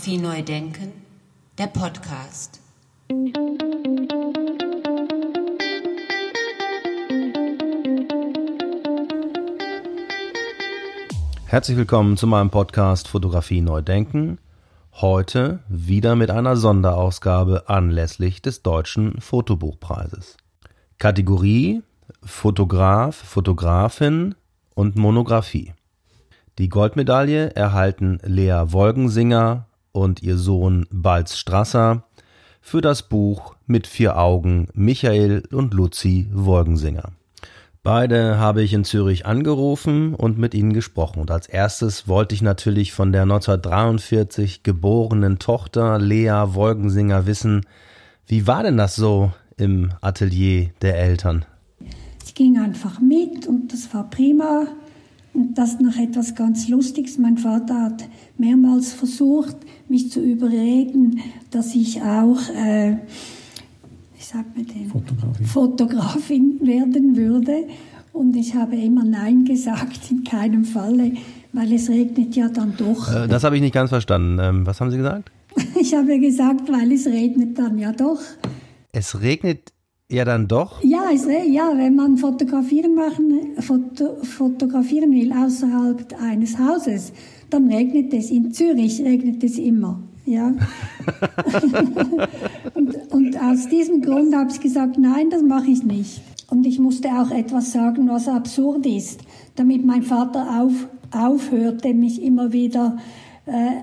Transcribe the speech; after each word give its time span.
Fotografie 0.00 0.22
neu 0.22 0.42
denken, 0.42 0.92
der 1.58 1.66
Podcast. 1.66 2.58
Herzlich 11.44 11.76
willkommen 11.76 12.16
zu 12.16 12.26
meinem 12.26 12.48
Podcast 12.48 13.08
Fotografie 13.08 13.60
neu 13.60 13.82
denken. 13.82 14.38
Heute 14.94 15.58
wieder 15.68 16.16
mit 16.16 16.30
einer 16.30 16.56
Sonderausgabe 16.56 17.68
anlässlich 17.68 18.40
des 18.40 18.62
Deutschen 18.62 19.20
Fotobuchpreises. 19.20 20.38
Kategorie 20.96 21.82
Fotograf, 22.22 23.16
Fotografin 23.16 24.34
und 24.74 24.96
Monographie. 24.96 25.74
Die 26.58 26.70
Goldmedaille 26.70 27.50
erhalten 27.50 28.18
Lea 28.22 28.62
Wolgensinger 28.68 29.66
und 29.92 30.22
ihr 30.22 30.36
Sohn 30.36 30.86
Balz 30.90 31.36
Strasser 31.36 32.04
für 32.60 32.80
das 32.80 33.08
Buch 33.08 33.56
Mit 33.66 33.86
vier 33.86 34.18
Augen 34.18 34.68
Michael 34.74 35.44
und 35.50 35.74
Luzi 35.74 36.28
Wolgensinger. 36.32 37.12
Beide 37.82 38.38
habe 38.38 38.62
ich 38.62 38.74
in 38.74 38.84
Zürich 38.84 39.24
angerufen 39.24 40.14
und 40.14 40.36
mit 40.36 40.52
ihnen 40.52 40.74
gesprochen. 40.74 41.18
Und 41.18 41.30
als 41.30 41.46
erstes 41.46 42.06
wollte 42.06 42.34
ich 42.34 42.42
natürlich 42.42 42.92
von 42.92 43.10
der 43.10 43.22
1943 43.22 44.62
geborenen 44.62 45.38
Tochter 45.38 45.98
Lea 45.98 46.42
Wolgensinger 46.48 47.24
wissen, 47.24 47.62
wie 48.26 48.46
war 48.46 48.62
denn 48.62 48.76
das 48.76 48.96
so 48.96 49.32
im 49.56 49.92
Atelier 50.02 50.70
der 50.82 50.98
Eltern? 50.98 51.46
Ich 52.24 52.34
ging 52.34 52.58
einfach 52.58 53.00
mit 53.00 53.46
und 53.46 53.72
das 53.72 53.92
war 53.94 54.10
prima. 54.10 54.66
Und 55.32 55.56
das 55.56 55.78
noch 55.78 55.96
etwas 55.96 56.34
ganz 56.34 56.68
Lustiges. 56.68 57.18
Mein 57.18 57.38
Vater 57.38 57.82
hat 57.82 58.08
mehrmals 58.36 58.92
versucht, 58.92 59.56
mich 59.88 60.10
zu 60.10 60.20
überreden, 60.20 61.20
dass 61.50 61.74
ich 61.74 62.02
auch, 62.02 62.40
äh, 62.50 62.96
wie 64.16 64.22
sagt 64.22 64.56
man 64.56 64.66
denn? 64.66 64.88
Fotografin. 64.88 65.46
Fotografin 65.46 66.60
werden 66.62 67.16
würde. 67.16 67.64
Und 68.12 68.34
ich 68.34 68.54
habe 68.54 68.76
immer 68.76 69.04
Nein 69.04 69.44
gesagt, 69.44 70.10
in 70.10 70.24
keinem 70.24 70.64
Falle, 70.64 71.12
weil 71.52 71.72
es 71.72 71.88
regnet 71.88 72.34
ja 72.34 72.48
dann 72.48 72.74
doch. 72.76 73.12
Äh, 73.12 73.28
das 73.28 73.44
habe 73.44 73.56
ich 73.56 73.62
nicht 73.62 73.74
ganz 73.74 73.90
verstanden. 73.90 74.38
Ähm, 74.40 74.66
was 74.66 74.80
haben 74.80 74.90
Sie 74.90 74.96
gesagt? 74.96 75.30
ich 75.80 75.94
habe 75.94 76.18
gesagt, 76.18 76.70
weil 76.70 76.92
es 76.92 77.06
regnet 77.06 77.58
dann 77.58 77.78
ja 77.78 77.92
doch. 77.92 78.20
Es 78.92 79.20
regnet 79.20 79.72
ja, 80.10 80.24
dann 80.24 80.48
doch? 80.48 80.82
Ja, 80.82 81.10
ist, 81.10 81.28
ja 81.28 81.72
wenn 81.76 81.94
man 81.94 82.16
fotografieren, 82.16 82.94
machen, 82.94 83.56
foto, 83.60 84.16
fotografieren 84.22 85.12
will 85.12 85.32
außerhalb 85.32 86.20
eines 86.20 86.58
Hauses, 86.58 87.12
dann 87.48 87.72
regnet 87.72 88.12
es. 88.12 88.30
In 88.30 88.52
Zürich 88.52 89.00
regnet 89.02 89.42
es 89.44 89.58
immer. 89.58 90.00
Ja. 90.26 90.48
und, 92.74 93.12
und, 93.12 93.40
aus 93.40 93.68
diesem 93.68 94.02
Grund 94.02 94.34
habe 94.34 94.50
ich 94.50 94.60
gesagt, 94.60 94.98
nein, 94.98 95.30
das 95.30 95.42
mache 95.42 95.70
ich 95.70 95.82
nicht. 95.82 96.20
Und 96.50 96.66
ich 96.66 96.78
musste 96.78 97.08
auch 97.10 97.30
etwas 97.30 97.72
sagen, 97.72 98.08
was 98.08 98.28
absurd 98.28 98.86
ist, 98.86 99.20
damit 99.54 99.84
mein 99.84 100.02
Vater 100.02 100.60
auf, 100.60 100.88
aufhörte, 101.12 101.94
mich 101.94 102.22
immer 102.22 102.52
wieder 102.52 102.96
äh, 102.96 103.00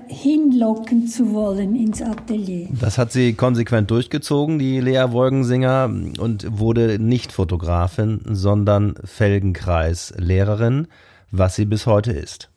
hinlocken 0.08 1.06
zu 1.06 1.32
wollen 1.32 1.76
ins 1.76 2.02
Atelier. 2.02 2.68
Das 2.80 2.98
hat 2.98 3.12
sie 3.12 3.34
konsequent 3.34 3.90
durchgezogen, 3.90 4.58
die 4.58 4.80
Lea 4.80 5.06
Wolgensinger, 5.10 5.90
und 6.18 6.58
wurde 6.58 6.98
nicht 6.98 7.32
Fotografin, 7.32 8.20
sondern 8.24 8.94
Felgenkreis-Lehrerin, 9.04 10.88
was 11.30 11.56
sie 11.56 11.66
bis 11.66 11.86
heute 11.86 12.12
ist. 12.12 12.50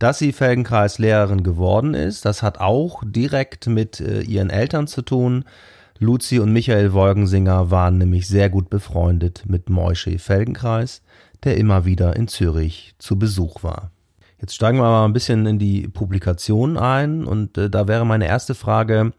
Dass 0.00 0.18
sie 0.18 0.32
Felgenkreis-Lehrerin 0.32 1.44
geworden 1.44 1.94
ist, 1.94 2.24
das 2.24 2.42
hat 2.42 2.58
auch 2.58 3.04
direkt 3.06 3.68
mit 3.68 4.00
äh, 4.00 4.22
ihren 4.22 4.50
Eltern 4.50 4.88
zu 4.88 5.02
tun. 5.02 5.44
Luzi 6.00 6.40
und 6.40 6.52
Michael 6.52 6.92
Wolgensinger 6.92 7.70
waren 7.70 7.98
nämlich 7.98 8.26
sehr 8.26 8.50
gut 8.50 8.68
befreundet 8.68 9.44
mit 9.46 9.70
Moische 9.70 10.18
Felgenkreis, 10.18 11.02
der 11.44 11.56
immer 11.56 11.84
wieder 11.84 12.16
in 12.16 12.26
Zürich 12.26 12.96
zu 12.98 13.16
Besuch 13.16 13.62
war. 13.62 13.91
Jetzt 14.42 14.56
steigen 14.56 14.78
wir 14.78 14.82
mal 14.82 15.04
ein 15.04 15.12
bisschen 15.12 15.46
in 15.46 15.60
die 15.60 15.86
Publikation 15.86 16.76
ein 16.76 17.24
und 17.24 17.56
äh, 17.56 17.70
da 17.70 17.86
wäre 17.86 18.04
meine 18.04 18.26
erste 18.26 18.56
Frage, 18.56 19.12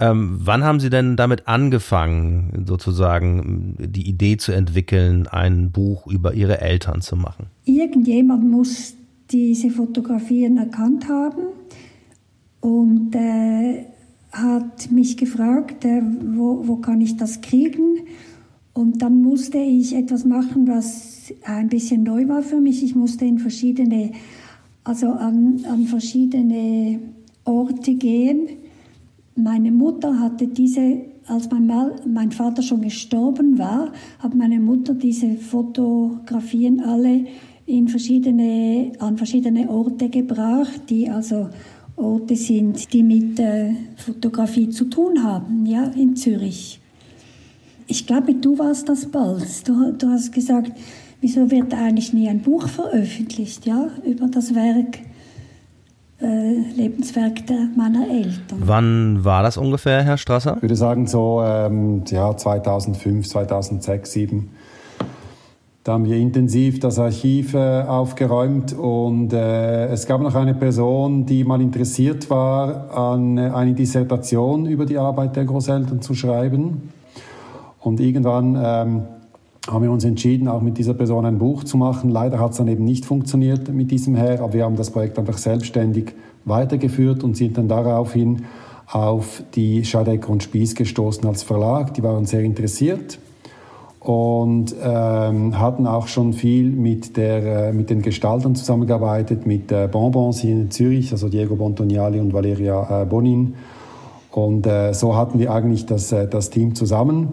ähm, 0.00 0.40
wann 0.42 0.64
haben 0.64 0.80
Sie 0.80 0.90
denn 0.90 1.16
damit 1.16 1.46
angefangen, 1.46 2.64
sozusagen 2.66 3.76
die 3.78 4.08
Idee 4.08 4.36
zu 4.36 4.50
entwickeln, 4.50 5.28
ein 5.28 5.70
Buch 5.70 6.08
über 6.08 6.34
Ihre 6.34 6.60
Eltern 6.60 7.02
zu 7.02 7.14
machen? 7.14 7.46
Irgendjemand 7.64 8.50
muss 8.50 8.94
diese 9.30 9.70
Fotografien 9.70 10.58
erkannt 10.58 11.08
haben 11.08 11.42
und 12.60 13.14
äh, 13.14 13.84
hat 14.32 14.90
mich 14.90 15.16
gefragt, 15.16 15.84
äh, 15.84 16.02
wo, 16.34 16.66
wo 16.66 16.76
kann 16.78 17.00
ich 17.00 17.16
das 17.16 17.40
kriegen? 17.42 18.08
Und 18.72 19.02
dann 19.02 19.22
musste 19.22 19.58
ich 19.58 19.94
etwas 19.94 20.24
machen, 20.24 20.66
was 20.66 21.32
ein 21.44 21.68
bisschen 21.68 22.02
neu 22.02 22.26
war 22.26 22.42
für 22.42 22.60
mich. 22.60 22.82
Ich 22.82 22.96
musste 22.96 23.24
in 23.24 23.38
verschiedene 23.38 24.10
also 24.84 25.08
an, 25.08 25.64
an 25.68 25.86
verschiedene 25.86 27.00
Orte 27.44 27.94
gehen. 27.94 28.48
Meine 29.34 29.72
Mutter 29.72 30.20
hatte 30.20 30.46
diese, 30.46 31.00
als 31.26 31.50
mein, 31.50 31.66
Mal, 31.66 31.96
mein 32.06 32.30
Vater 32.30 32.62
schon 32.62 32.82
gestorben 32.82 33.58
war, 33.58 33.92
hat 34.18 34.34
meine 34.34 34.60
Mutter 34.60 34.94
diese 34.94 35.34
Fotografien 35.36 36.80
alle 36.80 37.24
in 37.66 37.88
verschiedene, 37.88 38.92
an 38.98 39.16
verschiedene 39.16 39.68
Orte 39.70 40.10
gebracht, 40.10 40.82
die 40.90 41.08
also 41.08 41.48
Orte 41.96 42.36
sind, 42.36 42.92
die 42.92 43.02
mit 43.02 43.38
äh, 43.38 43.72
Fotografie 43.96 44.68
zu 44.68 44.84
tun 44.86 45.22
haben, 45.22 45.64
ja, 45.64 45.84
in 45.84 46.14
Zürich. 46.14 46.80
Ich 47.86 48.06
glaube, 48.06 48.34
du 48.34 48.58
warst 48.58 48.88
das 48.88 49.06
bald. 49.06 49.66
Du, 49.66 49.92
du 49.92 50.08
hast 50.08 50.32
gesagt, 50.32 50.72
wieso 51.24 51.50
wird 51.50 51.72
eigentlich 51.72 52.12
nie 52.12 52.28
ein 52.28 52.42
Buch 52.42 52.68
veröffentlicht, 52.68 53.64
ja, 53.64 53.88
über 54.04 54.26
das 54.26 54.54
Werk, 54.54 54.98
äh, 56.20 56.76
Lebenswerk 56.76 57.46
der, 57.46 57.66
meiner 57.74 58.06
Eltern. 58.10 58.58
Wann 58.58 59.24
war 59.24 59.42
das 59.42 59.56
ungefähr, 59.56 60.02
Herr 60.02 60.18
Strasser? 60.18 60.56
Ich 60.56 60.62
würde 60.62 60.76
sagen 60.76 61.06
so 61.06 61.42
ähm, 61.42 62.02
ja, 62.08 62.36
2005, 62.36 63.26
2006, 63.26 64.10
2007. 64.12 64.50
Da 65.82 65.94
haben 65.94 66.04
wir 66.04 66.18
intensiv 66.18 66.78
das 66.80 66.98
Archiv 66.98 67.54
äh, 67.54 67.82
aufgeräumt 67.82 68.74
und 68.74 69.32
äh, 69.32 69.86
es 69.86 70.06
gab 70.06 70.20
noch 70.20 70.34
eine 70.34 70.54
Person, 70.54 71.24
die 71.24 71.42
mal 71.44 71.62
interessiert 71.62 72.28
war, 72.28 72.94
an 72.94 73.38
äh, 73.38 73.48
eine 73.48 73.72
Dissertation 73.72 74.66
über 74.66 74.84
die 74.84 74.98
Arbeit 74.98 75.36
der 75.36 75.46
Großeltern 75.46 76.02
zu 76.02 76.12
schreiben. 76.12 76.92
Und 77.80 78.00
irgendwann 78.00 78.58
ähm, 78.62 79.02
haben 79.66 79.82
wir 79.82 79.90
uns 79.90 80.04
entschieden, 80.04 80.48
auch 80.48 80.60
mit 80.60 80.76
dieser 80.78 80.94
Person 80.94 81.24
ein 81.24 81.38
Buch 81.38 81.64
zu 81.64 81.76
machen. 81.76 82.10
Leider 82.10 82.38
hat 82.38 82.52
es 82.52 82.58
dann 82.58 82.68
eben 82.68 82.84
nicht 82.84 83.06
funktioniert 83.06 83.68
mit 83.68 83.90
diesem 83.90 84.14
Herr, 84.14 84.40
aber 84.40 84.52
wir 84.52 84.64
haben 84.64 84.76
das 84.76 84.90
Projekt 84.90 85.18
einfach 85.18 85.38
selbstständig 85.38 86.12
weitergeführt 86.44 87.24
und 87.24 87.36
sind 87.36 87.56
dann 87.56 87.68
daraufhin 87.68 88.42
auf 88.86 89.42
die 89.54 89.84
Schadecker 89.84 90.28
und 90.28 90.42
Spieß 90.42 90.74
gestoßen 90.74 91.26
als 91.26 91.42
Verlag. 91.42 91.94
Die 91.94 92.02
waren 92.02 92.26
sehr 92.26 92.42
interessiert 92.42 93.18
und 94.00 94.74
ähm, 94.82 95.58
hatten 95.58 95.86
auch 95.86 96.08
schon 96.08 96.34
viel 96.34 96.70
mit, 96.70 97.16
der, 97.16 97.68
äh, 97.68 97.72
mit 97.72 97.88
den 97.88 98.02
Gestaltern 98.02 98.54
zusammengearbeitet, 98.54 99.46
mit 99.46 99.72
äh, 99.72 99.88
Bonbons 99.90 100.40
hier 100.40 100.52
in 100.52 100.70
Zürich, 100.70 101.10
also 101.12 101.30
Diego 101.30 101.56
Bontoniali 101.56 102.20
und 102.20 102.34
Valeria 102.34 103.02
äh, 103.02 103.06
Bonin. 103.06 103.54
Und 104.30 104.66
äh, 104.66 104.92
so 104.92 105.16
hatten 105.16 105.38
wir 105.38 105.52
eigentlich 105.52 105.86
das, 105.86 106.12
äh, 106.12 106.28
das 106.28 106.50
Team 106.50 106.74
zusammen. 106.74 107.28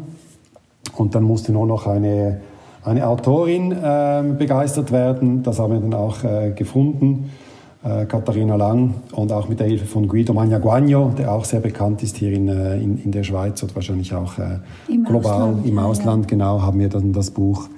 Und 0.96 1.16
dann 1.16 1.24
musste 1.24 1.52
nur 1.52 1.66
noch 1.66 1.88
eine, 1.88 2.42
eine 2.84 3.08
Autorin 3.08 3.72
äh, 3.72 4.24
begeistert 4.38 4.92
werden. 4.92 5.44
Das 5.44 5.60
haben 5.60 5.74
wir 5.74 5.80
dann 5.80 5.94
auch 5.94 6.24
äh, 6.24 6.52
gefunden. 6.52 7.32
Äh, 7.84 8.06
Katharina 8.06 8.56
Lang 8.58 8.94
und 9.14 9.32
auch 9.32 9.50
mit 9.50 9.60
der 9.60 9.66
Hilfe 9.66 9.88
von 9.88 10.08
Guido 10.08 10.34
Magnaguagno, 10.34 11.14
der 11.18 11.32
auch 11.32 11.46
sehr 11.46 11.62
bekannt 11.62 12.04
ist 12.04 12.18
hier 12.18 12.32
in, 12.32 12.48
äh, 12.48 12.78
in, 12.78 13.04
in 13.04 13.12
der 13.12 13.24
Schweiz 13.24 13.64
und 13.64 13.74
wahrscheinlich 13.74 14.14
auch 14.14 14.38
äh, 14.38 14.60
Im 14.88 15.04
global 15.04 15.42
Ausland, 15.42 15.66
im 15.66 15.80
Ausland, 15.80 16.26
ja. 16.26 16.30
genau, 16.30 16.62
haben 16.62 16.80
wir 16.80 16.90
dann 16.90 17.12
das 17.12 17.32
Buch 17.32 17.70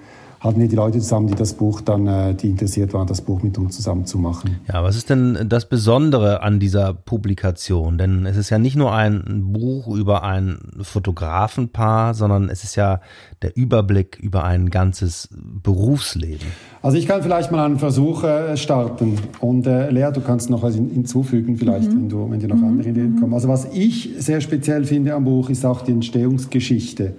hatten 0.43 0.59
wir 0.59 0.67
die 0.67 0.75
Leute 0.75 0.99
zusammen, 0.99 1.27
die 1.27 1.35
das 1.35 1.53
Buch 1.53 1.79
dann, 1.79 2.05
äh, 2.05 2.35
die 2.35 2.49
interessiert 2.49 2.93
waren, 2.93 3.07
das 3.07 3.21
Buch 3.21 3.41
mit 3.41 3.57
uns 3.57 3.77
zusammen 3.77 4.05
zu 4.05 4.17
machen. 4.17 4.59
Ja, 4.67 4.83
was 4.83 4.97
ist 4.97 5.09
denn 5.09 5.45
das 5.47 5.69
Besondere 5.69 6.41
an 6.41 6.59
dieser 6.59 6.93
Publikation? 6.93 7.97
Denn 7.97 8.25
es 8.25 8.35
ist 8.35 8.49
ja 8.49 8.59
nicht 8.59 8.75
nur 8.75 8.91
ein 8.91 9.53
Buch 9.53 9.87
über 9.95 10.23
ein 10.23 10.59
Fotografenpaar, 10.81 12.13
sondern 12.13 12.49
es 12.49 12.65
ist 12.65 12.75
ja 12.75 12.99
der 13.41 13.55
Überblick 13.55 14.19
über 14.21 14.43
ein 14.43 14.69
ganzes 14.69 15.29
Berufsleben. 15.31 16.47
Also 16.81 16.97
ich 16.97 17.07
kann 17.07 17.23
vielleicht 17.23 17.51
mal 17.51 17.65
einen 17.65 17.79
Versuch 17.79 18.25
äh, 18.25 18.57
starten 18.57 19.17
und 19.39 19.65
äh, 19.65 19.89
Lea, 19.91 20.11
du 20.13 20.19
kannst 20.19 20.49
noch 20.49 20.61
was 20.61 20.75
hinzufügen 20.75 21.55
vielleicht, 21.55 21.89
mhm. 21.89 21.95
wenn, 21.95 22.09
du, 22.09 22.31
wenn 22.31 22.39
dir 22.39 22.49
noch 22.49 22.57
mhm. 22.57 22.65
andere 22.65 22.89
Ideen 22.89 23.17
kommen. 23.17 23.33
Also 23.33 23.47
was 23.47 23.69
ich 23.73 24.09
sehr 24.19 24.41
speziell 24.41 24.83
finde 24.83 25.13
am 25.13 25.23
Buch 25.23 25.49
ist 25.49 25.65
auch 25.65 25.81
die 25.81 25.93
Entstehungsgeschichte. 25.93 27.15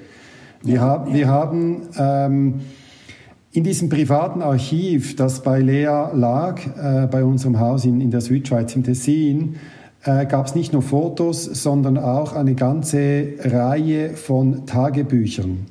Wir, 0.63 0.75
ja, 0.75 0.81
hab, 0.83 1.09
ja. 1.09 1.15
wir 1.15 1.29
haben 1.29 1.83
ähm, 1.99 2.61
in 3.55 3.63
diesem 3.63 3.89
privaten 3.89 4.43
Archiv, 4.43 5.15
das 5.15 5.45
bei 5.45 5.61
Lea 5.61 6.09
lag, 6.13 6.61
äh, 6.77 7.07
bei 7.07 7.25
unserem 7.25 7.61
Haus 7.61 7.85
in, 7.85 8.01
in 8.01 8.11
der 8.11 8.21
Südschweiz 8.21 8.75
im 8.75 8.83
Tessin, 8.83 9.55
äh, 10.03 10.27
gab 10.27 10.47
es 10.47 10.57
nicht 10.57 10.73
nur 10.73 10.83
Fotos, 10.83 11.45
sondern 11.45 11.97
auch 11.97 12.33
eine 12.33 12.57
ganze 12.57 13.29
Reihe 13.39 14.11
von 14.11 14.67
Tagebüchern. 14.67 15.67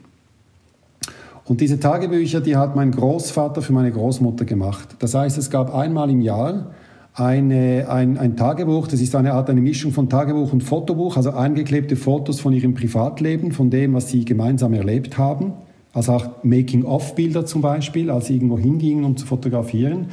Und 1.44 1.60
diese 1.60 1.78
Tagebücher, 1.78 2.40
die 2.40 2.56
hat 2.56 2.74
mein 2.78 2.92
Großvater 2.92 3.62
für 3.62 3.74
meine 3.74 3.92
Großmutter 3.92 4.46
gemacht. 4.46 4.96
Das 5.00 5.14
heißt, 5.14 5.38
es 5.38 5.50
gab 5.50 5.76
einmal 5.76 6.10
im 6.10 6.22
Jahr 6.22 6.68
eine, 7.14 7.88
ein, 7.90 8.18
ein 8.18 8.38
Tagebuch, 8.38 8.88
das 8.88 9.02
ist 9.02 9.14
eine 9.14 9.34
Art 9.34 9.50
eine 9.50 9.60
Mischung 9.60 9.92
von 9.92 10.08
Tagebuch 10.08 10.54
und 10.54 10.64
Fotobuch, 10.64 11.18
also 11.18 11.32
eingeklebte 11.32 11.98
Fotos 11.98 12.40
von 12.40 12.54
ihrem 12.54 12.76
Privatleben, 12.76 13.52
von 13.52 13.70
dem, 13.70 13.94
was 13.94 14.10
sie 14.10 14.24
gemeinsam 14.24 14.74
erlebt 14.74 15.18
haben, 15.18 15.52
also 15.94 16.14
auch 16.14 16.26
Making-of-Bilder 16.44 17.46
zum 17.46 17.62
Beispiel, 17.62 18.10
als 18.10 18.28
sie 18.28 18.36
irgendwo 18.36 18.58
hingingen, 18.58 19.06
um 19.06 19.16
zu 19.16 19.26
fotografieren. 19.26 20.08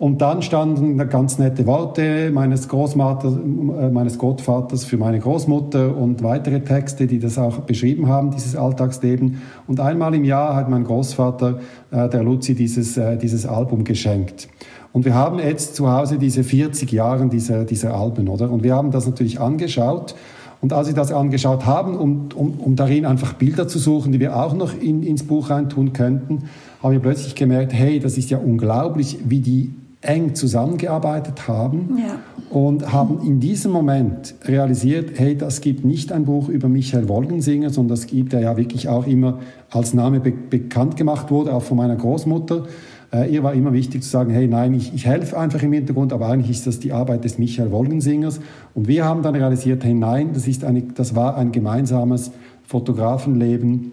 Und 0.00 0.22
dann 0.22 0.40
standen 0.40 0.96
ganz 1.10 1.38
nette 1.38 1.66
Worte 1.66 2.30
meines, 2.32 2.68
Großvaters, 2.68 3.34
äh, 3.34 3.90
meines 3.90 4.16
Gottvaters 4.16 4.86
für 4.86 4.96
meine 4.96 5.20
Großmutter 5.20 5.94
und 5.94 6.22
weitere 6.22 6.60
Texte, 6.60 7.06
die 7.06 7.18
das 7.18 7.36
auch 7.36 7.58
beschrieben 7.58 8.08
haben, 8.08 8.30
dieses 8.30 8.56
Alltagsleben. 8.56 9.42
Und 9.66 9.78
einmal 9.78 10.14
im 10.14 10.24
Jahr 10.24 10.56
hat 10.56 10.70
mein 10.70 10.84
Großvater 10.84 11.60
äh, 11.90 12.08
der 12.08 12.22
Luzi 12.22 12.54
dieses, 12.54 12.96
äh, 12.96 13.18
dieses 13.18 13.44
Album 13.44 13.84
geschenkt. 13.84 14.48
Und 14.92 15.04
wir 15.04 15.14
haben 15.14 15.38
jetzt 15.38 15.76
zu 15.76 15.92
Hause 15.92 16.16
diese 16.16 16.44
40 16.44 16.90
Jahre 16.90 17.28
dieser, 17.28 17.66
dieser 17.66 17.94
Alben, 17.94 18.28
oder? 18.28 18.50
Und 18.50 18.64
wir 18.64 18.74
haben 18.74 18.90
das 18.92 19.06
natürlich 19.06 19.38
angeschaut. 19.38 20.14
Und 20.60 20.72
als 20.72 20.88
wir 20.88 20.94
das 20.94 21.10
angeschaut 21.10 21.64
haben, 21.64 21.96
um, 21.96 22.28
um, 22.34 22.54
um 22.58 22.76
darin 22.76 23.06
einfach 23.06 23.34
Bilder 23.34 23.66
zu 23.66 23.78
suchen, 23.78 24.12
die 24.12 24.20
wir 24.20 24.36
auch 24.36 24.54
noch 24.54 24.74
in, 24.78 25.02
ins 25.02 25.22
Buch 25.22 25.50
reintun 25.50 25.92
könnten, 25.92 26.44
haben 26.82 26.92
wir 26.92 27.00
plötzlich 27.00 27.34
gemerkt, 27.34 27.72
hey, 27.72 27.98
das 27.98 28.18
ist 28.18 28.30
ja 28.30 28.38
unglaublich, 28.38 29.18
wie 29.24 29.40
die 29.40 29.74
eng 30.02 30.34
zusammengearbeitet 30.34 31.46
haben 31.46 31.98
ja. 31.98 32.18
und 32.48 32.90
haben 32.90 33.20
in 33.26 33.38
diesem 33.38 33.70
Moment 33.70 34.34
realisiert, 34.44 35.18
hey, 35.18 35.36
das 35.36 35.60
gibt 35.60 35.84
nicht 35.84 36.10
ein 36.10 36.24
Buch 36.24 36.48
über 36.48 36.68
Michael 36.68 37.08
Wolgensinger, 37.08 37.68
sondern 37.70 37.96
das 37.96 38.06
gibt, 38.06 38.32
der 38.32 38.40
ja 38.40 38.56
wirklich 38.56 38.88
auch 38.88 39.06
immer 39.06 39.40
als 39.70 39.92
Name 39.92 40.20
be 40.20 40.32
bekannt 40.32 40.96
gemacht 40.96 41.30
wurde, 41.30 41.52
auch 41.52 41.62
von 41.62 41.76
meiner 41.76 41.96
Großmutter. 41.96 42.64
Äh, 43.12 43.32
ihr 43.34 43.42
war 43.42 43.54
immer 43.54 43.72
wichtig 43.72 44.02
zu 44.02 44.08
sagen, 44.08 44.30
hey, 44.30 44.46
nein, 44.46 44.74
ich, 44.74 44.94
ich 44.94 45.06
helfe 45.06 45.38
einfach 45.38 45.62
im 45.62 45.72
Hintergrund, 45.72 46.12
aber 46.12 46.28
eigentlich 46.28 46.50
ist 46.50 46.66
das 46.66 46.78
die 46.78 46.92
Arbeit 46.92 47.24
des 47.24 47.38
Michael 47.38 47.70
Wolgensingers. 47.70 48.40
Und 48.74 48.88
wir 48.88 49.04
haben 49.04 49.22
dann 49.22 49.34
realisiert, 49.34 49.84
hey, 49.84 49.94
nein, 49.94 50.30
das, 50.32 50.46
ist 50.46 50.64
eine, 50.64 50.82
das 50.82 51.16
war 51.16 51.36
ein 51.36 51.52
gemeinsames 51.52 52.30
Fotografenleben, 52.64 53.92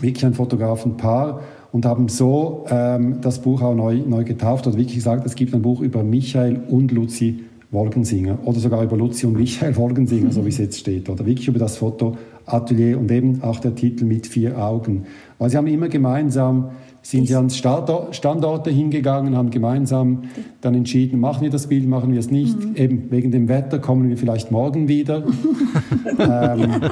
wirklich 0.00 0.26
ein 0.26 0.34
Fotografenpaar 0.34 1.40
und 1.72 1.86
haben 1.86 2.08
so 2.08 2.66
ähm, 2.68 3.20
das 3.22 3.40
Buch 3.40 3.62
auch 3.62 3.74
neu, 3.74 3.98
neu 4.06 4.24
getauft 4.24 4.66
oder 4.66 4.76
wirklich 4.76 4.96
gesagt, 4.96 5.24
es 5.24 5.34
gibt 5.34 5.54
ein 5.54 5.62
Buch 5.62 5.80
über 5.80 6.02
Michael 6.02 6.60
und 6.68 6.92
Luzi 6.92 7.44
Wolgensinger 7.70 8.38
oder 8.44 8.58
sogar 8.58 8.82
über 8.82 8.96
Luzi 8.96 9.26
und 9.26 9.36
Michael 9.36 9.76
Wolgensinger, 9.76 10.32
so 10.32 10.44
wie 10.44 10.48
es 10.48 10.58
jetzt 10.58 10.78
steht, 10.78 11.08
oder 11.08 11.24
wirklich 11.24 11.48
über 11.48 11.58
das 11.58 11.76
Fotoatelier 11.76 12.98
und 12.98 13.10
eben 13.12 13.42
auch 13.42 13.60
der 13.60 13.74
Titel 13.74 14.04
mit 14.04 14.26
vier 14.26 14.58
Augen. 14.58 15.06
Weil 15.38 15.50
sie 15.50 15.56
haben 15.56 15.68
immer 15.68 15.88
gemeinsam 15.88 16.70
sind 17.02 17.28
sie 17.28 17.34
ans 17.34 17.56
Standorte 17.56 18.70
hingegangen, 18.70 19.36
haben 19.36 19.50
gemeinsam 19.50 20.24
dann 20.60 20.74
entschieden, 20.74 21.18
machen 21.18 21.42
wir 21.42 21.50
das 21.50 21.66
Bild, 21.66 21.88
machen 21.88 22.12
wir 22.12 22.20
es 22.20 22.30
nicht. 22.30 22.58
Mhm. 22.58 22.76
Eben 22.76 23.10
wegen 23.10 23.30
dem 23.30 23.48
Wetter 23.48 23.78
kommen 23.78 24.08
wir 24.08 24.18
vielleicht 24.18 24.50
morgen 24.50 24.88
wieder. 24.88 25.24
ähm, 26.18 26.82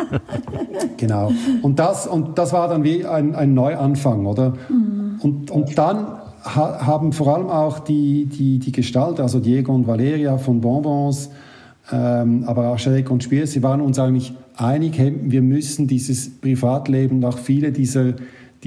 genau. 0.96 1.32
Und 1.62 1.78
das, 1.78 2.06
und 2.06 2.38
das 2.38 2.52
war 2.52 2.68
dann 2.68 2.84
wie 2.84 3.04
ein, 3.04 3.34
ein 3.34 3.52
Neuanfang, 3.52 4.24
oder? 4.26 4.54
Mhm. 4.70 5.20
Und, 5.20 5.50
und 5.50 5.76
dann 5.76 6.06
ha, 6.42 6.86
haben 6.86 7.12
vor 7.12 7.34
allem 7.34 7.48
auch 7.48 7.78
die, 7.78 8.26
die, 8.26 8.58
die 8.58 8.72
Gestalter, 8.72 9.24
also 9.24 9.40
Diego 9.40 9.74
und 9.74 9.86
Valeria 9.86 10.38
von 10.38 10.60
Bonbons, 10.60 11.30
ähm, 11.92 12.44
aber 12.46 12.68
auch 12.68 12.78
Schreck 12.78 13.10
und 13.10 13.22
Spiel, 13.22 13.46
sie 13.46 13.62
waren 13.62 13.80
uns 13.80 13.98
eigentlich 13.98 14.32
einig, 14.56 14.98
wir 14.98 15.42
müssen 15.42 15.86
dieses 15.86 16.30
Privatleben, 16.40 17.24
auch 17.24 17.38
viele 17.38 17.72
dieser 17.72 18.14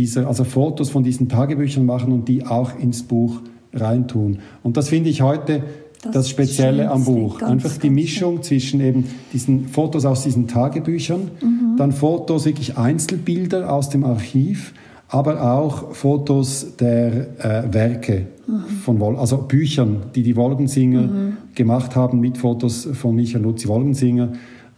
diese, 0.01 0.27
also 0.27 0.43
Fotos 0.43 0.89
von 0.89 1.03
diesen 1.03 1.29
Tagebüchern 1.29 1.85
machen 1.85 2.11
und 2.11 2.27
die 2.27 2.45
auch 2.45 2.71
ins 2.79 3.03
Buch 3.03 3.41
reintun. 3.71 4.39
Und 4.63 4.75
das 4.75 4.89
finde 4.89 5.09
ich 5.09 5.21
heute 5.21 5.61
das, 6.01 6.13
das 6.13 6.29
Spezielle 6.29 6.89
am 6.89 7.05
Buch. 7.05 7.37
Ganz, 7.37 7.51
Einfach 7.51 7.77
die 7.77 7.91
Mischung 7.91 8.37
schön. 8.37 8.43
zwischen 8.43 8.81
eben 8.81 9.05
diesen 9.31 9.67
Fotos 9.67 10.05
aus 10.05 10.23
diesen 10.23 10.47
Tagebüchern, 10.47 11.29
mhm. 11.39 11.77
dann 11.77 11.91
Fotos, 11.91 12.45
wirklich 12.45 12.77
Einzelbilder 12.77 13.71
aus 13.71 13.89
dem 13.89 14.03
Archiv, 14.03 14.73
aber 15.07 15.53
auch 15.53 15.93
Fotos 15.93 16.77
der 16.79 17.37
äh, 17.37 17.71
Werke 17.71 18.25
mhm. 18.47 18.63
von 18.83 18.99
Wol 18.99 19.17
also 19.17 19.37
Büchern, 19.37 19.97
die 20.15 20.23
die 20.23 20.35
Wolgensinger 20.35 21.01
mhm. 21.01 21.37
gemacht 21.53 21.95
haben 21.95 22.19
mit 22.19 22.39
Fotos 22.39 22.89
von 22.93 23.15
Michael 23.15 23.43
Luzi 23.43 23.67
Wolgensinger. 23.67 24.29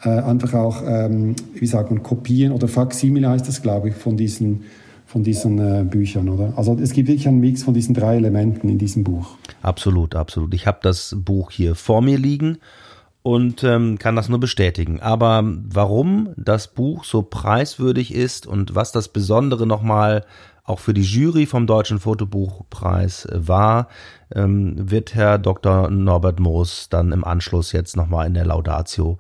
Äh, 0.04 0.10
einfach 0.10 0.54
auch, 0.54 0.84
ähm, 0.86 1.36
wie 1.56 1.66
sagt 1.66 1.90
man, 1.90 2.04
Kopien 2.04 2.52
oder 2.52 2.68
Faksimile 2.68 3.30
heißt 3.30 3.48
das, 3.48 3.62
glaube 3.62 3.90
ich, 3.90 3.96
von 3.96 4.18
diesen 4.18 4.64
von 5.14 5.24
diesen 5.24 5.60
äh, 5.60 5.84
Büchern, 5.84 6.28
oder? 6.28 6.54
Also 6.58 6.76
es 6.82 6.92
gibt 6.92 7.08
wirklich 7.08 7.28
einen 7.28 7.40
Mix 7.40 7.64
von 7.64 7.76
diesen 7.76 7.94
drei 7.94 8.16
Elementen 8.16 8.68
in 8.68 8.80
diesem 8.80 9.04
Buch. 9.04 9.38
Absolut, 9.62 10.16
absolut. 10.16 10.56
Ich 10.56 10.66
habe 10.66 10.80
das 10.82 11.16
Buch 11.18 11.52
hier 11.52 11.76
vor 11.76 12.02
mir 12.02 12.18
liegen 12.18 12.58
und 13.22 13.64
ähm, 13.64 14.00
kann 14.00 14.16
das 14.16 14.28
nur 14.28 14.40
bestätigen. 14.40 15.00
Aber 15.02 15.44
warum 15.46 16.30
das 16.36 16.68
Buch 16.68 17.04
so 17.04 17.22
preiswürdig 17.22 18.14
ist 18.14 18.48
und 18.48 18.74
was 18.74 18.92
das 18.92 19.08
Besondere 19.08 19.68
nochmal 19.68 20.26
auch 20.64 20.80
für 20.80 20.96
die 20.96 21.04
Jury 21.04 21.46
vom 21.46 21.68
Deutschen 21.68 22.00
Fotobuchpreis 22.00 23.28
war, 23.32 23.90
ähm, 24.34 24.74
wird 24.78 25.14
Herr 25.14 25.38
Dr. 25.38 25.92
Norbert 25.92 26.40
Moos 26.40 26.90
dann 26.90 27.12
im 27.12 27.24
Anschluss 27.24 27.72
jetzt 27.72 27.96
nochmal 27.96 28.26
in 28.26 28.34
der 28.34 28.46
Laudatio 28.46 29.20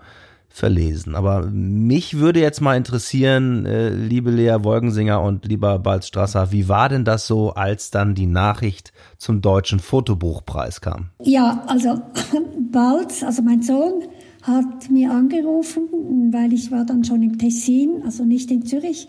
verlesen. 0.53 1.15
Aber 1.15 1.47
mich 1.51 2.19
würde 2.19 2.39
jetzt 2.39 2.61
mal 2.61 2.77
interessieren, 2.77 3.65
äh, 3.65 3.89
liebe 3.89 4.29
Lea 4.29 4.57
Wolgensinger 4.61 5.19
und 5.19 5.45
lieber 5.45 5.79
Balzstrasser, 5.79 6.51
wie 6.51 6.69
war 6.69 6.89
denn 6.89 7.05
das 7.05 7.25
so, 7.25 7.55
als 7.55 7.89
dann 7.89 8.13
die 8.13 8.27
Nachricht 8.27 8.94
zum 9.17 9.41
Deutschen 9.41 9.79
Fotobuchpreis 9.79 10.79
kam? 10.79 11.09
Ja, 11.23 11.63
also 11.65 12.00
Balz, 12.71 13.23
also 13.23 13.41
mein 13.41 13.63
Sohn, 13.63 14.03
hat 14.44 14.91
mir 14.91 15.09
angerufen, 15.09 16.31
weil 16.31 16.53
ich 16.53 16.71
war 16.71 16.85
dann 16.85 17.03
schon 17.03 17.23
im 17.23 17.39
Tessin, 17.39 18.03
also 18.05 18.23
nicht 18.23 18.51
in 18.51 18.63
Zürich, 18.63 19.07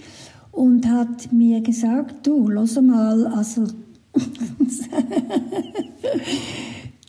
und 0.51 0.89
hat 0.89 1.31
mir 1.31 1.61
gesagt, 1.61 2.27
du, 2.27 2.49
los 2.49 2.81
mal, 2.81 3.27
also 3.27 3.67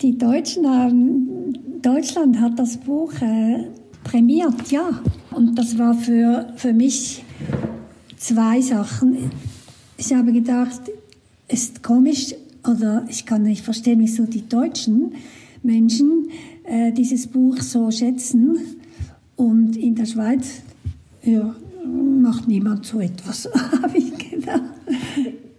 die 0.02 0.18
Deutschen 0.18 0.68
haben, 0.68 1.80
Deutschland 1.82 2.42
hat 2.42 2.60
das 2.60 2.76
Buch 2.76 3.14
äh, 3.22 3.70
prämiert, 4.06 4.72
ja. 4.72 5.02
Und 5.32 5.56
das 5.56 5.78
war 5.78 5.94
für, 5.94 6.54
für 6.56 6.72
mich 6.72 7.26
zwei 8.16 8.62
Sachen. 8.62 9.32
Ich 9.98 10.14
habe 10.14 10.32
gedacht, 10.32 10.80
es 11.50 11.64
ist 11.66 11.84
komisch 11.84 12.34
oder 12.66 13.06
ich 13.10 13.26
kann 13.26 13.44
nicht 13.44 13.64
verstehen, 13.64 14.00
wieso 14.00 14.24
die 14.26 14.48
deutschen 14.48 15.12
Menschen 15.62 16.30
äh, 16.64 16.94
dieses 16.94 17.28
Buch 17.28 17.58
so 17.58 17.92
schätzen 17.92 18.58
und 19.36 19.76
in 19.76 19.96
der 19.96 20.06
Schweiz 20.06 20.62
ja, 21.24 21.56
macht 21.86 22.48
niemand 22.48 22.86
so 22.86 23.00
etwas, 23.00 23.50
habe 23.82 23.98
ich 23.98 24.18
gedacht. 24.18 24.62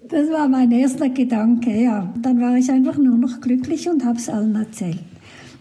Das 0.08 0.30
war 0.30 0.48
mein 0.48 0.70
erster 0.70 1.08
Gedanke, 1.08 1.82
ja. 1.82 2.12
Dann 2.22 2.40
war 2.40 2.56
ich 2.56 2.70
einfach 2.70 2.96
nur 2.96 3.18
noch 3.18 3.40
glücklich 3.40 3.88
und 3.88 4.04
habe 4.04 4.18
es 4.18 4.28
allen 4.28 4.54
erzählt. 4.54 5.00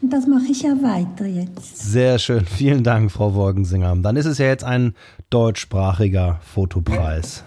Und 0.02 0.12
das 0.12 0.28
mache 0.28 0.46
ich 0.52 0.62
ja 0.62 0.72
weiter 0.82 1.26
jetzt. 1.26 1.78
Sehr 1.92 2.20
schön. 2.20 2.46
Vielen 2.46 2.84
Dank, 2.84 3.12
Frau 3.12 3.34
Wolgensinger. 3.34 3.96
Dann 3.96 4.16
ist 4.16 4.26
es 4.26 4.38
ja 4.38 4.46
jetzt 4.46 4.64
ein 4.64 4.94
deutschsprachiger 5.30 6.40
Fotopreis. 6.44 7.44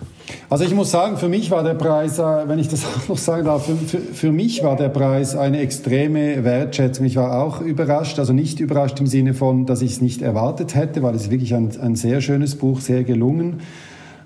Also 0.51 0.65
ich 0.65 0.75
muss 0.75 0.91
sagen, 0.91 1.17
für 1.17 1.29
mich 1.29 1.51
war 1.51 1.63
der 1.63 1.75
Preis, 1.75 2.19
äh, 2.19 2.23
wenn 2.49 2.59
ich 2.59 2.69
das 2.69 2.85
auch 2.97 3.09
noch 3.09 3.19
sagen 3.19 3.45
darf, 3.45 3.67
für, 3.67 3.77
für, 3.77 3.99
für, 3.99 4.33
mich 4.33 4.63
war 4.63 4.77
der 4.77 4.89
Preis 4.89 5.37
eine 5.37 5.61
extreme 5.61 6.45
Wertschätzung. 6.45 7.07
Ich 7.07 7.17
war 7.17 7.43
auch 7.43 7.61
überrascht, 7.61 8.19
also 8.19 8.33
nicht 8.33 8.61
überrascht 8.61 8.99
im 9.01 9.07
Sinne 9.07 9.35
von, 9.35 9.67
dass 9.67 9.83
ich 9.83 9.93
es 9.93 10.01
nicht 10.01 10.23
erwartet 10.23 10.75
hätte, 10.75 11.03
weil 11.03 11.15
es 11.15 11.31
wirklich 11.31 11.55
ein, 11.55 11.71
ein 11.81 11.97
sehr 11.97 12.21
schönes 12.21 12.57
Buch, 12.57 12.81
sehr 12.81 13.05
gelungen 13.05 13.61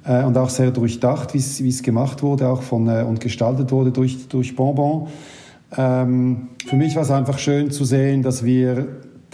äh, 0.04 0.24
und 0.24 0.36
auch 0.38 0.48
sehr 0.48 0.70
durchdacht, 0.70 1.34
wie 1.34 1.68
es 1.68 1.82
gemacht 1.82 2.22
wurde, 2.22 2.48
auch 2.48 2.62
von 2.62 2.88
äh, 2.88 3.04
und 3.06 3.20
gestaltet 3.20 3.70
wurde 3.72 3.92
durch, 3.92 4.28
durch 4.28 4.56
Bonbon. 4.56 5.08
Ähm, 5.76 6.48
für 6.66 6.76
mich 6.76 6.96
war 6.96 7.02
es 7.02 7.10
einfach 7.10 7.38
schön 7.38 7.70
zu 7.70 7.84
sehen, 7.84 8.22
dass 8.22 8.44
wir, 8.44 8.88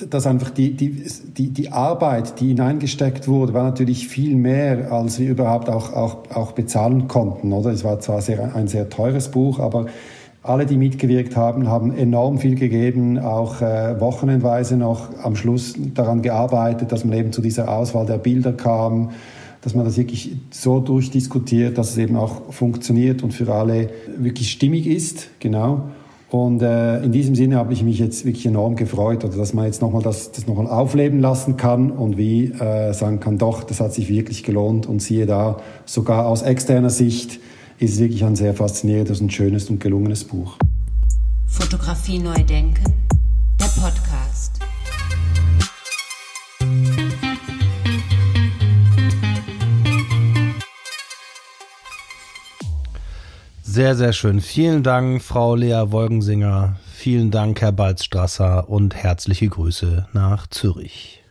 dass 0.08 0.26
einfach 0.26 0.50
die, 0.50 0.74
die, 0.74 1.04
die, 1.36 1.50
die 1.50 1.72
Arbeit, 1.72 2.40
die 2.40 2.48
hineingesteckt 2.48 3.26
wurde, 3.28 3.54
war 3.54 3.64
natürlich 3.64 4.08
viel 4.08 4.36
mehr, 4.36 4.92
als 4.92 5.18
wir 5.18 5.30
überhaupt 5.30 5.68
auch, 5.68 5.92
auch, 5.92 6.30
auch 6.34 6.52
bezahlen 6.52 7.08
konnten, 7.08 7.52
oder? 7.52 7.70
Es 7.70 7.84
war 7.84 7.98
zwar 8.00 8.20
sehr, 8.20 8.54
ein 8.54 8.68
sehr 8.68 8.88
teures 8.88 9.30
Buch, 9.30 9.58
aber 9.58 9.86
alle, 10.42 10.66
die 10.66 10.76
mitgewirkt 10.76 11.36
haben, 11.36 11.68
haben 11.68 11.94
enorm 11.96 12.38
viel 12.38 12.54
gegeben, 12.54 13.18
auch 13.18 13.60
äh, 13.60 14.00
wochenendweise 14.00 14.76
noch 14.76 15.08
am 15.22 15.36
Schluss 15.36 15.74
daran 15.94 16.22
gearbeitet, 16.22 16.92
dass 16.92 17.04
man 17.04 17.18
eben 17.18 17.32
zu 17.32 17.42
dieser 17.42 17.68
Auswahl 17.68 18.06
der 18.06 18.18
Bilder 18.18 18.52
kam, 18.52 19.10
dass 19.60 19.74
man 19.74 19.84
das 19.84 19.96
wirklich 19.96 20.36
so 20.50 20.78
durchdiskutiert, 20.80 21.76
dass 21.76 21.90
es 21.90 21.98
eben 21.98 22.16
auch 22.16 22.52
funktioniert 22.52 23.22
und 23.22 23.34
für 23.34 23.52
alle 23.52 23.90
wirklich 24.16 24.50
stimmig 24.50 24.86
ist, 24.86 25.28
genau. 25.40 25.90
Und 26.30 26.60
äh, 26.60 27.02
in 27.02 27.10
diesem 27.10 27.34
Sinne 27.34 27.56
habe 27.56 27.72
ich 27.72 27.82
mich 27.82 27.98
jetzt 27.98 28.26
wirklich 28.26 28.44
enorm 28.44 28.76
gefreut, 28.76 29.24
oder 29.24 29.36
dass 29.36 29.54
man 29.54 29.64
jetzt 29.64 29.80
nochmal 29.80 30.02
das, 30.02 30.30
das 30.30 30.46
nochmal 30.46 30.66
aufleben 30.66 31.20
lassen 31.20 31.56
kann 31.56 31.90
und 31.90 32.18
wie 32.18 32.46
äh, 32.52 32.92
sagen 32.92 33.18
kann, 33.18 33.38
doch, 33.38 33.64
das 33.64 33.80
hat 33.80 33.94
sich 33.94 34.10
wirklich 34.10 34.44
gelohnt. 34.44 34.86
Und 34.86 35.00
siehe 35.00 35.24
da, 35.24 35.56
sogar 35.86 36.26
aus 36.26 36.42
externer 36.42 36.90
Sicht 36.90 37.40
ist 37.78 37.94
es 37.94 37.98
wirklich 37.98 38.24
ein 38.24 38.36
sehr 38.36 38.52
faszinierendes 38.52 39.20
und 39.20 39.32
schönes 39.32 39.70
und 39.70 39.80
gelungenes 39.80 40.24
Buch. 40.24 40.58
Fotografie 41.46 42.18
neu 42.18 42.42
denken, 42.44 42.84
der 43.58 43.80
Podcast. 43.80 44.57
Sehr, 53.70 53.94
sehr 53.96 54.14
schön. 54.14 54.40
Vielen 54.40 54.82
Dank, 54.82 55.22
Frau 55.22 55.54
Lea 55.54 55.82
Wolgensinger. 55.88 56.76
Vielen 56.90 57.30
Dank, 57.30 57.60
Herr 57.60 57.70
Balzstrasser 57.70 58.66
und 58.70 58.94
herzliche 58.94 59.46
Grüße 59.46 60.08
nach 60.14 60.46
Zürich. 60.46 61.22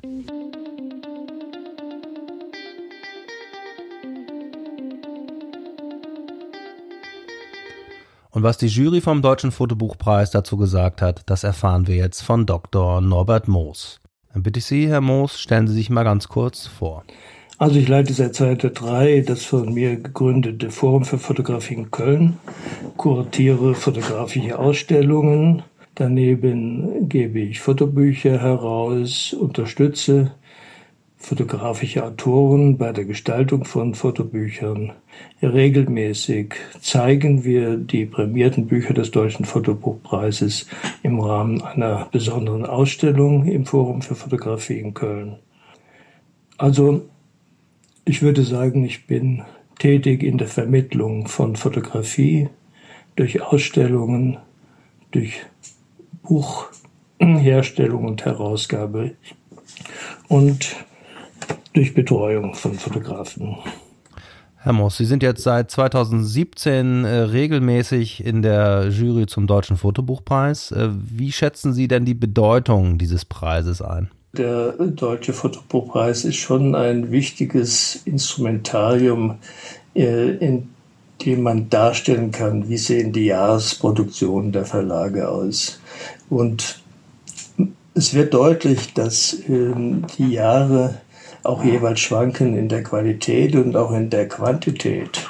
Und 8.29 8.43
was 8.43 8.59
die 8.59 8.67
Jury 8.67 9.01
vom 9.01 9.23
Deutschen 9.23 9.51
Fotobuchpreis 9.51 10.29
dazu 10.29 10.57
gesagt 10.57 11.01
hat, 11.01 11.23
das 11.25 11.43
erfahren 11.43 11.87
wir 11.87 11.95
jetzt 11.95 12.21
von 12.21 12.45
Dr. 12.45 13.01
Norbert 13.01 13.47
Moos. 13.47 13.99
Dann 14.31 14.43
bitte 14.43 14.59
ich 14.59 14.65
Sie, 14.65 14.87
Herr 14.87 15.01
Moos, 15.01 15.39
stellen 15.39 15.67
Sie 15.67 15.73
sich 15.73 15.89
mal 15.89 16.03
ganz 16.03 16.27
kurz 16.27 16.67
vor. 16.67 17.03
Also 17.59 17.79
ich 17.79 17.87
leite 17.87 18.13
seit 18.13 18.35
2003 18.35 19.21
das 19.21 19.43
von 19.43 19.73
mir 19.73 19.95
gegründete 19.95 20.69
Forum 20.69 21.05
für 21.05 21.17
Fotografie 21.17 21.73
in 21.73 21.89
Köln, 21.89 22.37
kuratiere 22.97 23.73
fotografische 23.73 24.59
Ausstellungen, 24.59 25.63
daneben 25.95 27.09
gebe 27.09 27.39
ich 27.39 27.59
Fotobücher 27.59 28.39
heraus, 28.39 29.33
unterstütze 29.33 30.33
fotografische 31.17 32.05
Autoren 32.05 32.77
bei 32.77 32.93
der 32.93 33.05
Gestaltung 33.05 33.65
von 33.65 33.95
Fotobüchern. 33.95 34.91
Regelmäßig 35.41 36.53
zeigen 36.79 37.43
wir 37.43 37.75
die 37.77 38.05
prämierten 38.05 38.67
Bücher 38.67 38.93
des 38.93 39.09
Deutschen 39.09 39.45
Fotobuchpreises 39.45 40.67
im 41.01 41.19
Rahmen 41.19 41.63
einer 41.63 42.07
besonderen 42.11 42.67
Ausstellung 42.67 43.47
im 43.47 43.65
Forum 43.65 44.03
für 44.03 44.13
Fotografie 44.13 44.77
in 44.77 44.93
Köln. 44.93 45.37
Also 46.59 47.01
ich 48.07 48.21
würde 48.21 48.43
sagen, 48.43 48.85
ich 48.85 49.05
bin 49.05 49.43
tätig 49.79 50.23
in 50.23 50.37
der 50.37 50.47
Vermittlung 50.47 51.27
von 51.27 51.55
Fotografie 51.55 52.49
durch 53.15 53.41
Ausstellungen, 53.41 54.37
durch 55.11 55.45
Buchherstellung 56.23 58.05
und 58.05 58.23
Herausgabe 58.23 59.15
und 60.29 60.75
durch 61.73 61.93
Betreuung 61.93 62.55
von 62.55 62.75
Fotografen. 62.75 63.57
Herr 64.55 64.73
Moss, 64.73 64.97
Sie 64.97 65.05
sind 65.05 65.21
jetzt 65.21 65.43
seit 65.43 65.69
2017 65.69 67.05
äh, 67.05 67.09
regelmäßig 67.09 68.25
in 68.25 68.41
der 68.41 68.89
Jury 68.89 69.27
zum 69.27 69.47
Deutschen 69.47 69.77
Fotobuchpreis. 69.77 70.71
Äh, 70.71 70.89
wie 70.93 71.31
schätzen 71.31 71.73
Sie 71.73 71.87
denn 71.87 72.05
die 72.05 72.15
Bedeutung 72.15 72.97
dieses 72.97 73.25
Preises 73.25 73.81
ein? 73.81 74.09
Der 74.37 74.73
Deutsche 74.73 75.33
Fotobuchpreis 75.33 76.23
ist 76.23 76.35
schon 76.35 76.75
ein 76.75 77.11
wichtiges 77.11 78.01
Instrumentarium, 78.05 79.39
äh, 79.95 80.29
in 80.35 80.69
dem 81.25 81.41
man 81.41 81.69
darstellen 81.71 82.31
kann, 82.31 82.69
wie 82.69 82.77
sehen 82.77 83.11
die 83.11 83.25
Jahresproduktionen 83.25 84.51
der 84.51 84.65
Verlage 84.65 85.27
aus. 85.27 85.79
Und 86.29 86.83
es 87.95 88.13
wird 88.13 88.35
deutlich, 88.35 88.93
dass 88.93 89.35
ähm, 89.49 90.05
die 90.17 90.29
Jahre 90.33 91.01
auch 91.41 91.63
jeweils 91.63 91.99
schwanken 91.99 92.55
in 92.55 92.69
der 92.69 92.83
Qualität 92.83 93.55
und 93.55 93.75
auch 93.75 93.91
in 93.91 94.11
der 94.11 94.27
Quantität 94.27 95.25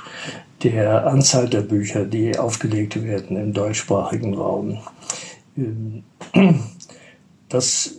der 0.63 1.07
Anzahl 1.07 1.47
der 1.47 1.61
Bücher, 1.61 2.03
die 2.03 2.37
aufgelegt 2.37 3.01
werden 3.01 3.37
im 3.37 3.53
deutschsprachigen 3.53 4.33
Raum. 4.33 4.79
Ähm, 5.55 6.03
das 7.49 7.93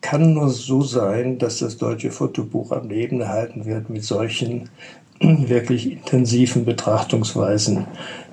kann 0.00 0.34
nur 0.34 0.48
so 0.48 0.82
sein, 0.82 1.38
dass 1.38 1.58
das 1.58 1.76
deutsche 1.76 2.10
Fotobuch 2.10 2.72
am 2.72 2.88
Leben 2.88 3.20
erhalten 3.20 3.64
wird 3.66 3.90
mit 3.90 4.04
solchen 4.04 4.70
wirklich 5.20 5.92
intensiven 5.92 6.64
Betrachtungsweisen, 6.64 7.86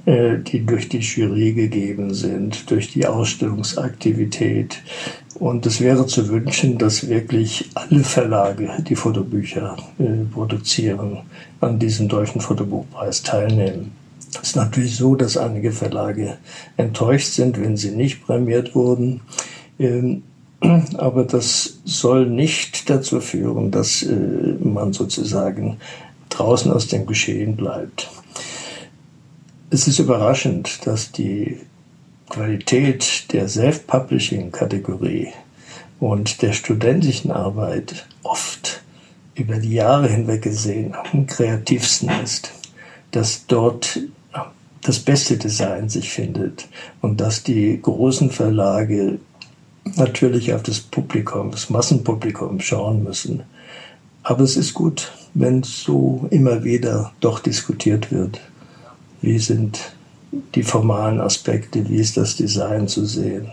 äh, 0.06 0.38
die 0.38 0.66
durch 0.66 0.88
die 0.88 1.00
Jury 1.00 1.54
gegeben 1.54 2.14
sind, 2.14 2.70
durch 2.72 2.92
die 2.92 3.06
Ausstellungsaktivität. 3.06 4.82
Und 5.36 5.66
es 5.66 5.82
wäre 5.82 6.08
zu 6.08 6.30
wünschen, 6.30 6.78
dass 6.78 7.10
wirklich 7.10 7.70
alle 7.76 8.04
Verlage, 8.04 8.72
die 8.88 8.96
Fotobücher 8.96 9.78
äh, 10.00 10.26
produzieren, 10.32 11.20
an 11.60 11.78
diesem 11.78 12.08
deutschen 12.08 12.42
Fotobuchpreis 12.42 13.22
teilnehmen. 13.24 13.92
Es 14.32 14.50
ist 14.50 14.56
natürlich 14.56 14.96
so, 14.96 15.16
dass 15.16 15.38
einige 15.38 15.72
Verlage 15.72 16.38
enttäuscht 16.76 17.34
sind, 17.34 17.62
wenn 17.62 17.78
sie 17.78 17.92
nicht 17.92 18.26
prämiert 18.26 18.76
wurden. 18.76 19.22
Aber 20.60 21.24
das 21.24 21.80
soll 21.86 22.28
nicht 22.28 22.90
dazu 22.90 23.22
führen, 23.22 23.72
dass 23.72 24.02
äh, 24.04 24.16
man 24.60 24.94
sozusagen 24.94 25.78
draußen 26.30 26.72
aus 26.72 26.88
dem 26.88 27.06
Geschehen 27.06 27.56
bleibt. 27.56 28.10
Es 29.70 29.88
ist 29.88 30.00
überraschend, 30.00 30.86
dass 30.88 31.12
die 31.12 31.58
Qualität 32.30 33.32
der 33.32 33.48
Self-Publishing-Kategorie 33.48 35.30
und 36.00 36.42
der 36.42 36.54
studentischen 36.54 37.32
Arbeit 37.32 38.08
oft 38.24 38.82
über 39.36 39.58
die 39.58 39.74
Jahre 39.74 40.10
hinweg 40.10 40.42
gesehen 40.42 40.96
am 40.96 41.28
kreativsten 41.28 42.10
ist, 42.24 42.52
dass 43.12 43.46
dort 43.48 44.00
das 44.82 45.00
beste 45.00 45.38
Design 45.38 45.90
sich 45.90 46.10
findet 46.10 46.68
und 47.02 47.20
dass 47.20 47.44
die 47.44 47.80
großen 47.82 48.32
Verlage 48.32 49.20
natürlich 49.96 50.54
auf 50.54 50.64
das 50.64 50.80
Publikum, 50.80 51.52
das 51.52 51.70
Massenpublikum 51.70 52.60
schauen 52.60 53.04
müssen. 53.04 53.44
Aber 54.24 54.44
es 54.44 54.58
ist 54.58 54.74
gut, 54.74 55.12
wenn 55.34 55.64
so 55.64 56.28
immer 56.32 56.64
wieder 56.64 57.14
doch 57.20 57.40
diskutiert 57.40 58.12
wird. 58.12 58.40
Wie 59.22 59.40
sind 59.40 59.80
die 60.56 60.64
formalen 60.64 61.22
Aspekte, 61.22 61.88
wie 61.90 61.98
ist 61.98 62.18
das 62.18 62.36
Design 62.36 62.88
zu 62.88 63.06
sehen? 63.06 63.48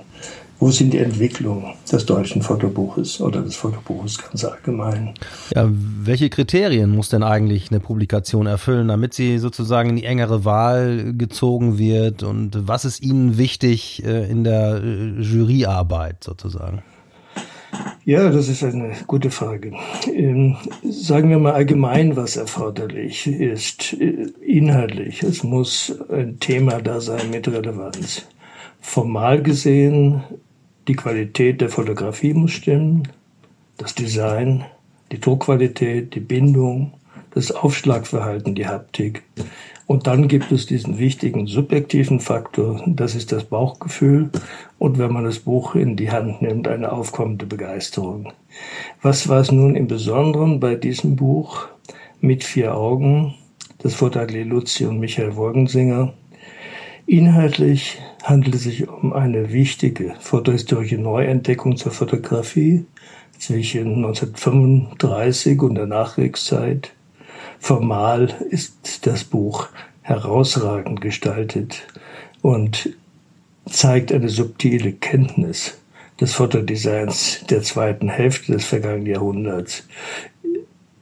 Wo 0.61 0.71
sind 0.71 0.93
die 0.93 0.99
Entwicklungen 0.99 1.75
des 1.91 2.07
deutschen 2.07 2.41
Fotobuches 2.41 3.21
oder 3.21 3.43
des 3.43 3.57
Fotobuches 3.57 4.19
ganz 4.19 4.45
allgemein? 4.45 5.15
Ja, 5.55 5.69
welche 5.71 6.31
Kriterien 6.31 6.95
muss 6.95 7.09
denn 7.09 7.23
eigentlich 7.23 7.71
eine 7.71 7.81
Publikation 7.81 8.47
erfüllen, 8.47 8.89
damit 8.89 9.15
sie 9.15 9.39
sozusagen 9.39 9.91
in 9.91 9.97
die 9.97 10.05
engere 10.05 10.45
Wahl 10.45 11.13
gezogen 11.15 11.79
wird? 11.79 12.23
Und 12.23 12.69
was 12.69 12.85
ist 12.85 13.03
Ihnen 13.03 13.37
wichtig 13.37 14.05
äh, 14.05 14.31
in 14.31 14.45
der 14.45 14.81
äh, 14.83 15.21
Juryarbeit 15.21 16.23
sozusagen? 16.23 16.83
Ja, 18.05 18.31
das 18.31 18.49
ist 18.49 18.63
eine 18.63 18.93
gute 19.07 19.31
Frage. 19.31 19.73
Ähm, 20.07 20.57
sagen 20.83 21.31
wir 21.31 21.39
mal 21.39 21.55
allgemein, 21.55 22.17
was 22.17 22.37
erforderlich 22.37 23.27
ist. 23.27 23.95
Äh, 23.95 24.29
inhaltlich, 24.45 25.23
es 25.23 25.43
muss 25.43 25.95
ein 26.11 26.39
Thema 26.39 26.81
da 26.81 27.01
sein 27.01 27.31
mit 27.31 27.49
Relevanz. 27.49 28.27
Formal 28.81 29.43
gesehen 29.43 30.23
die 30.89 30.95
Qualität 30.95 31.61
der 31.61 31.69
Fotografie 31.69 32.35
muss 32.35 32.53
stimmen, 32.53 33.09
das 33.77 33.95
Design, 33.95 34.65
die 35.13 35.21
Druckqualität, 35.21 36.15
die 36.15 36.21
Bindung, 36.21 36.93
das 37.33 37.51
Aufschlagverhalten, 37.51 38.55
die 38.55 38.67
Haptik. 38.67 39.23
Und 39.87 40.07
dann 40.07 40.29
gibt 40.29 40.51
es 40.51 40.67
diesen 40.67 40.99
wichtigen 40.99 41.47
subjektiven 41.47 42.21
Faktor, 42.21 42.83
das 42.87 43.15
ist 43.15 43.33
das 43.33 43.45
Bauchgefühl 43.45 44.31
und 44.79 44.99
wenn 44.99 45.13
man 45.13 45.25
das 45.25 45.41
Buch 45.41 45.75
in 45.75 45.97
die 45.97 46.11
Hand 46.11 46.41
nimmt, 46.41 46.69
eine 46.69 46.93
aufkommende 46.93 47.45
Begeisterung. 47.45 48.33
Was 49.03 49.29
war 49.29 49.41
es 49.41 49.53
nun 49.53 49.77
im 49.77 49.87
Besonderen 49.87 50.61
bei 50.61 50.75
diesem 50.75 51.17
Buch 51.17 51.69
mit 52.21 52.45
vier 52.45 52.75
Augen, 52.75 53.35
das 53.79 53.95
Fotoatelier 53.95 54.47
Luzi 54.47 54.87
und 54.87 55.01
Michael 55.01 55.37
Wolgensinger? 55.37 56.15
Inhaltlich 57.07 57.99
handelt 58.23 58.55
es 58.55 58.63
sich 58.63 58.89
um 58.89 59.13
eine 59.13 59.53
wichtige 59.53 60.15
fotohistorische 60.21 60.97
Neuentdeckung 60.97 61.77
zur 61.77 61.93
Fotografie 61.93 62.87
zwischen 63.39 63.97
1935 63.97 65.61
und 65.61 65.75
der 65.75 65.87
Nachkriegszeit. 65.87 66.93
Formal 67.59 68.35
ist 68.49 69.07
das 69.07 69.25
Buch 69.25 69.69
herausragend 70.01 71.03
gestaltet 71.03 71.87
und 72.41 72.91
zeigt 73.67 74.11
eine 74.13 74.31
subtile 74.31 74.93
Kenntnis 74.93 75.79
des 76.21 76.33
Fotodesigns 76.33 77.45
der 77.51 77.63
zweiten 77.63 78.09
Hälfte 78.09 78.53
des 78.53 78.65
vergangenen 78.65 79.07
Jahrhunderts. 79.07 79.87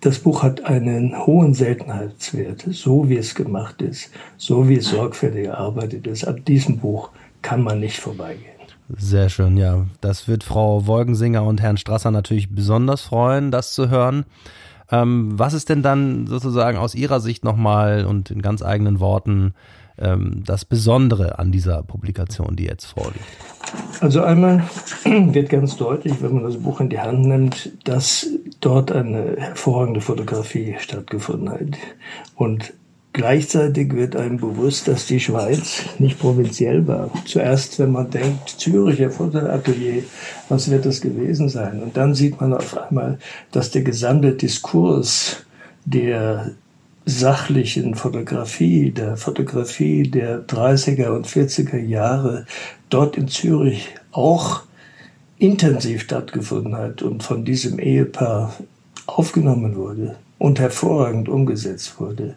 Das 0.03 0.19
Buch 0.19 0.43
hat 0.43 0.65
einen 0.65 1.17
hohen 1.27 1.55
Seltenheitswert, 1.55 2.65
so 2.73 3.09
wie 3.09 3.17
es 3.17 3.37
gemacht 3.37 3.81
ist, 3.81 4.11
so 4.37 4.69
wie 4.69 4.79
es 4.79 4.89
sorgfältig 4.89 5.47
erarbeitet 5.47 6.09
ist. 6.09 6.25
An 6.25 6.45
diesem 6.45 6.79
Buch 6.79 7.11
kann 7.41 7.63
man 7.63 7.79
nicht 7.79 8.01
vorbeigehen. 8.01 8.51
Sehr 8.89 9.29
schön, 9.29 9.57
ja. 9.57 9.87
Das 10.01 10.27
wird 10.27 10.43
Frau 10.43 10.89
Wolgensinger 10.89 11.45
und 11.45 11.63
Herrn 11.63 11.77
Strasser 11.77 12.11
natürlich 12.11 12.53
besonders 12.53 13.03
freuen, 13.03 13.53
das 13.53 13.75
zu 13.75 13.91
hören. 13.91 14.25
Ähm, 14.91 15.39
was 15.39 15.55
ist 15.55 15.69
denn 15.69 15.85
dann 15.85 16.27
sozusagen 16.27 16.79
aus 16.79 16.97
Ihrer 16.97 17.21
Sicht 17.21 17.45
nochmal 17.45 18.05
und 18.05 18.33
in 18.33 18.43
ganz 18.43 18.61
eigenen 18.61 18.99
Worten 18.99 19.55
ähm, 20.03 20.43
das 20.45 20.65
Besondere 20.65 21.39
an 21.39 21.53
dieser 21.53 21.83
Publikation, 21.83 22.57
die 22.57 22.65
jetzt 22.65 22.87
vorliegt? 22.87 23.25
Also 24.01 24.23
einmal 24.23 24.65
wird 25.05 25.49
ganz 25.49 25.77
deutlich, 25.77 26.15
wenn 26.21 26.35
man 26.35 26.45
das 26.45 26.59
Buch 26.59 26.81
in 26.81 26.89
die 26.89 26.99
Hand 26.99 27.25
nimmt, 27.27 27.73
dass 27.85 28.27
dort 28.61 28.93
eine 28.93 29.37
hervorragende 29.39 30.01
Fotografie 30.01 30.77
stattgefunden 30.79 31.51
hat. 31.51 31.79
Und 32.35 32.75
Gleichzeitig 33.15 33.93
wird 33.93 34.17
einem 34.17 34.39
bewusst, 34.39 34.89
dass 34.89 35.05
die 35.05 35.21
Schweiz 35.21 35.83
nicht 35.99 36.19
provinziell 36.19 36.87
war. 36.89 37.11
Zuerst, 37.27 37.79
wenn 37.79 37.93
man 37.93 38.11
denkt, 38.11 38.49
Züricher 38.49 39.11
Fotoatelier, 39.11 40.05
was 40.49 40.71
wird 40.71 40.87
das 40.87 41.03
gewesen 41.03 41.51
sein? 41.51 41.83
Und 41.83 41.99
dann 41.99 42.15
sieht 42.15 42.41
man 42.41 42.55
auf 42.55 42.75
einmal, 42.75 43.19
dass 43.51 43.71
der 43.71 43.83
gesamte 43.83 44.33
Diskurs 44.33 45.45
der 45.85 46.53
sachlichen 47.05 47.95
Fotografie, 47.95 48.91
der 48.91 49.17
Fotografie 49.17 50.05
der 50.05 50.47
30er 50.47 51.09
und 51.09 51.27
40er 51.27 51.79
Jahre 51.79 52.47
dort 52.91 53.17
in 53.17 53.29
Zürich 53.29 53.89
auch 54.13 54.63
intensiv 55.39 56.03
stattgefunden 56.03 56.77
hat 56.77 57.03
und 57.03 57.23
von 57.23 57.45
diesem 57.45 57.79
Ehepaar 57.79 58.55
aufgenommen 59.07 59.75
wurde 59.75 60.17
und 60.39 60.59
hervorragend 60.59 61.29
umgesetzt 61.29 62.01
wurde. 62.01 62.35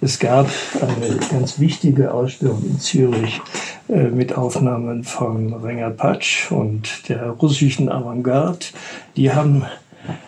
Es 0.00 0.18
gab 0.18 0.48
eine 0.80 1.16
ganz 1.30 1.58
wichtige 1.58 2.12
Ausstellung 2.12 2.62
in 2.64 2.78
Zürich 2.78 3.40
äh, 3.88 4.08
mit 4.08 4.36
Aufnahmen 4.36 5.04
von 5.04 5.54
Renger 5.54 5.90
Patsch 5.90 6.50
und 6.52 7.08
der 7.08 7.30
russischen 7.30 7.88
Avantgarde. 7.88 8.66
Die 9.16 9.32
haben 9.32 9.64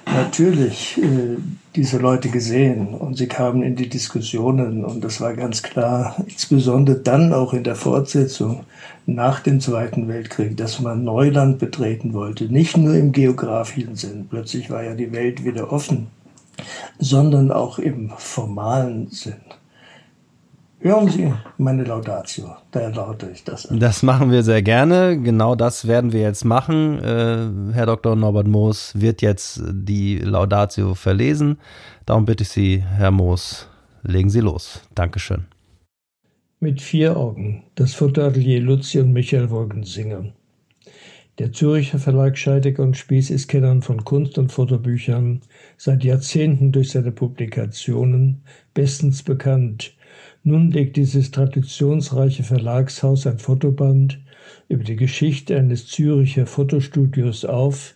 natürlich 0.07 0.99
äh, 0.99 1.37
diese 1.77 1.99
Leute 1.99 2.29
gesehen 2.29 2.89
und 2.95 3.17
sie 3.17 3.27
kamen 3.27 3.63
in 3.63 3.77
die 3.77 3.89
Diskussionen 3.89 4.85
und 4.85 5.05
das 5.05 5.21
war 5.21 5.35
ganz 5.35 5.63
klar, 5.63 6.17
insbesondere 6.27 6.99
dann 6.99 7.33
auch 7.33 7.53
in 7.53 7.65
der 7.65 7.77
Fortsetzung 7.77 8.65
nach 9.07 9.41
dem 9.41 9.61
Zweiten 9.61 10.09
Weltkrieg, 10.09 10.57
dass 10.57 10.81
man 10.81 11.05
Neuland 11.05 11.59
betreten 11.59 12.13
wollte, 12.13 12.45
nicht 12.45 12.77
nur 12.77 12.95
im 12.95 13.13
geografischen 13.13 13.97
Sinn. 13.97 14.27
Plötzlich 14.29 14.71
war 14.71 14.83
ja 14.83 14.95
die 14.95 15.13
Welt 15.13 15.45
wieder 15.45 15.73
offen 15.73 16.09
sondern 16.99 17.51
auch 17.53 17.79
im 17.79 18.11
formalen 18.17 19.09
Sinn. 19.11 19.41
Hören 20.81 21.09
Sie 21.09 21.33
meine 21.57 21.83
Laudatio, 21.83 22.55
da 22.71 22.81
erlaute 22.81 23.29
ich 23.33 23.43
das. 23.43 23.67
An. 23.67 23.81
Das 23.81 24.05
machen 24.05 24.31
wir 24.31 24.45
sehr 24.45 24.63
gerne. 24.63 25.21
Genau 25.21 25.57
das 25.57 25.89
werden 25.89 26.13
wir 26.13 26.21
jetzt 26.21 26.45
machen. 26.45 27.03
Äh, 27.03 27.73
Herr 27.75 27.87
Dr. 27.87 28.15
Norbert 28.15 28.47
Moos 28.47 28.93
wird 28.95 29.21
jetzt 29.21 29.61
die 29.73 30.19
Laudatio 30.19 30.95
verlesen. 30.95 31.59
Darum 32.07 32.27
bitte 32.27 32.45
ich 32.45 32.51
Sie, 32.51 32.79
Herr 32.79 33.11
Moos, 33.11 33.69
legen 34.05 34.31
Sie 34.31 34.39
los. 34.39 34.83
Dankeschön. 34.95 35.47
Mit 36.61 36.81
vier 36.81 37.17
Augen. 37.17 37.65
Das 37.75 37.95
Fotoatelier 37.95 38.61
Luzi 38.61 39.01
und 39.01 39.13
Michael 39.13 39.51
Wolkensinger. 39.51 40.33
Der 41.41 41.53
Zürcher 41.53 41.99
Verlag 41.99 42.39
Scheidegger 42.39 42.85
und 42.85 42.97
Spieß 42.97 43.31
ist 43.31 43.49
Kennern 43.49 43.83
von 43.83 44.05
Kunst- 44.05 44.39
und 44.39 44.53
Fotobüchern 44.53 45.41
seit 45.77 46.05
Jahrzehnten 46.05 46.71
durch 46.71 46.91
seine 46.91 47.13
Publikationen 47.13 48.43
bestens 48.75 49.25
bekannt. 49.25 49.95
Nun 50.45 50.71
legt 50.71 50.97
dieses 50.97 51.31
traditionsreiche 51.31 52.43
Verlagshaus 52.43 53.27
ein 53.27 53.39
Fotoband 53.39 54.21
über 54.69 54.85
die 54.85 54.97
Geschichte 54.97 55.57
eines 55.57 55.87
Züricher 55.87 56.47
Fotostudios 56.47 57.45
auf, 57.45 57.95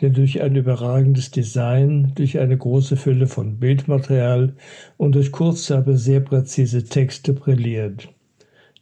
der 0.00 0.10
durch 0.10 0.40
ein 0.40 0.54
überragendes 0.54 1.30
Design, 1.30 2.12
durch 2.14 2.38
eine 2.38 2.56
große 2.56 2.96
Fülle 2.96 3.26
von 3.26 3.58
Bildmaterial 3.58 4.54
und 4.96 5.14
durch 5.14 5.32
kurze, 5.32 5.76
aber 5.78 5.96
sehr 5.96 6.20
präzise 6.20 6.84
Texte 6.84 7.32
brilliert. 7.32 8.08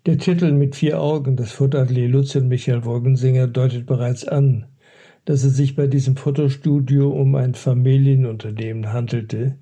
Der 0.05 0.19
Titel 0.19 0.53
mit 0.53 0.77
vier 0.77 1.01
Augen, 1.01 1.37
das 1.37 1.53
Fotoatelier 1.53 2.15
und 2.17 2.49
Michael 2.49 2.85
Wolgensinger, 2.85 3.47
deutet 3.47 3.87
bereits 3.87 4.27
an, 4.29 4.67
dass 5.27 5.43
es 5.43 5.57
sich 5.57 5.75
bei 5.75 5.89
diesem 5.89 6.17
Fotostudio 6.17 7.11
um 7.11 7.35
ein 7.35 7.55
Familienunternehmen 7.55 8.93
handelte. 8.93 9.59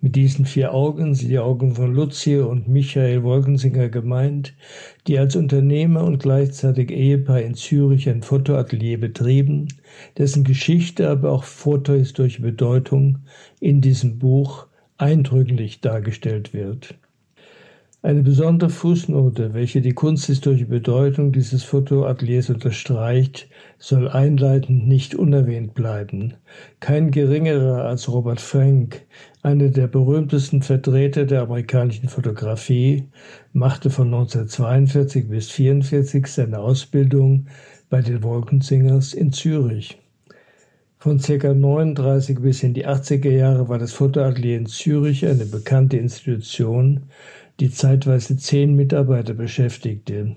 Mit 0.00 0.16
diesen 0.16 0.44
vier 0.44 0.74
Augen 0.74 1.14
sind 1.14 1.30
die 1.30 1.38
Augen 1.38 1.76
von 1.76 1.94
Luzi 1.94 2.36
und 2.38 2.68
Michael 2.68 3.22
Wolkensinger 3.22 3.88
gemeint, 3.88 4.54
die 5.06 5.18
als 5.18 5.36
Unternehmer 5.36 6.04
und 6.04 6.18
gleichzeitig 6.18 6.90
Ehepaar 6.90 7.40
in 7.40 7.54
Zürich 7.54 8.08
ein 8.08 8.22
Fotoatelier 8.22 9.00
betrieben, 9.00 9.68
dessen 10.18 10.44
Geschichte, 10.44 11.08
aber 11.08 11.30
auch 11.30 11.44
fotohistorische 11.44 12.42
Bedeutung 12.42 13.20
in 13.60 13.80
diesem 13.80 14.18
Buch 14.18 14.66
eindrücklich 14.98 15.80
dargestellt 15.80 16.52
wird. 16.52 16.96
Eine 18.04 18.22
besondere 18.22 18.68
Fußnote, 18.68 19.54
welche 19.54 19.80
die 19.80 19.94
kunsthistorische 19.94 20.66
Bedeutung 20.66 21.32
dieses 21.32 21.64
Fotoateliers 21.64 22.50
unterstreicht, 22.50 23.48
soll 23.78 24.10
einleitend 24.10 24.86
nicht 24.86 25.14
unerwähnt 25.14 25.72
bleiben. 25.72 26.34
Kein 26.80 27.12
geringerer 27.12 27.86
als 27.86 28.10
Robert 28.10 28.42
Frank, 28.42 29.06
einer 29.42 29.70
der 29.70 29.86
berühmtesten 29.86 30.60
Vertreter 30.60 31.24
der 31.24 31.44
amerikanischen 31.44 32.10
Fotografie, 32.10 33.08
machte 33.54 33.88
von 33.88 34.08
1942 34.08 35.26
bis 35.30 35.48
1944 35.58 36.26
seine 36.26 36.58
Ausbildung 36.58 37.46
bei 37.88 38.02
den 38.02 38.22
Wolkensingers 38.22 39.14
in 39.14 39.32
Zürich. 39.32 39.98
Von 40.98 41.18
ca. 41.18 41.52
39 41.52 42.40
bis 42.40 42.62
in 42.62 42.72
die 42.72 42.86
80er 42.86 43.30
Jahre 43.30 43.68
war 43.68 43.78
das 43.78 43.92
Fotoatelier 43.92 44.56
in 44.56 44.64
Zürich 44.64 45.26
eine 45.26 45.44
bekannte 45.44 45.98
Institution, 45.98 47.10
die 47.60 47.70
zeitweise 47.70 48.36
zehn 48.36 48.74
Mitarbeiter 48.74 49.34
beschäftigte. 49.34 50.36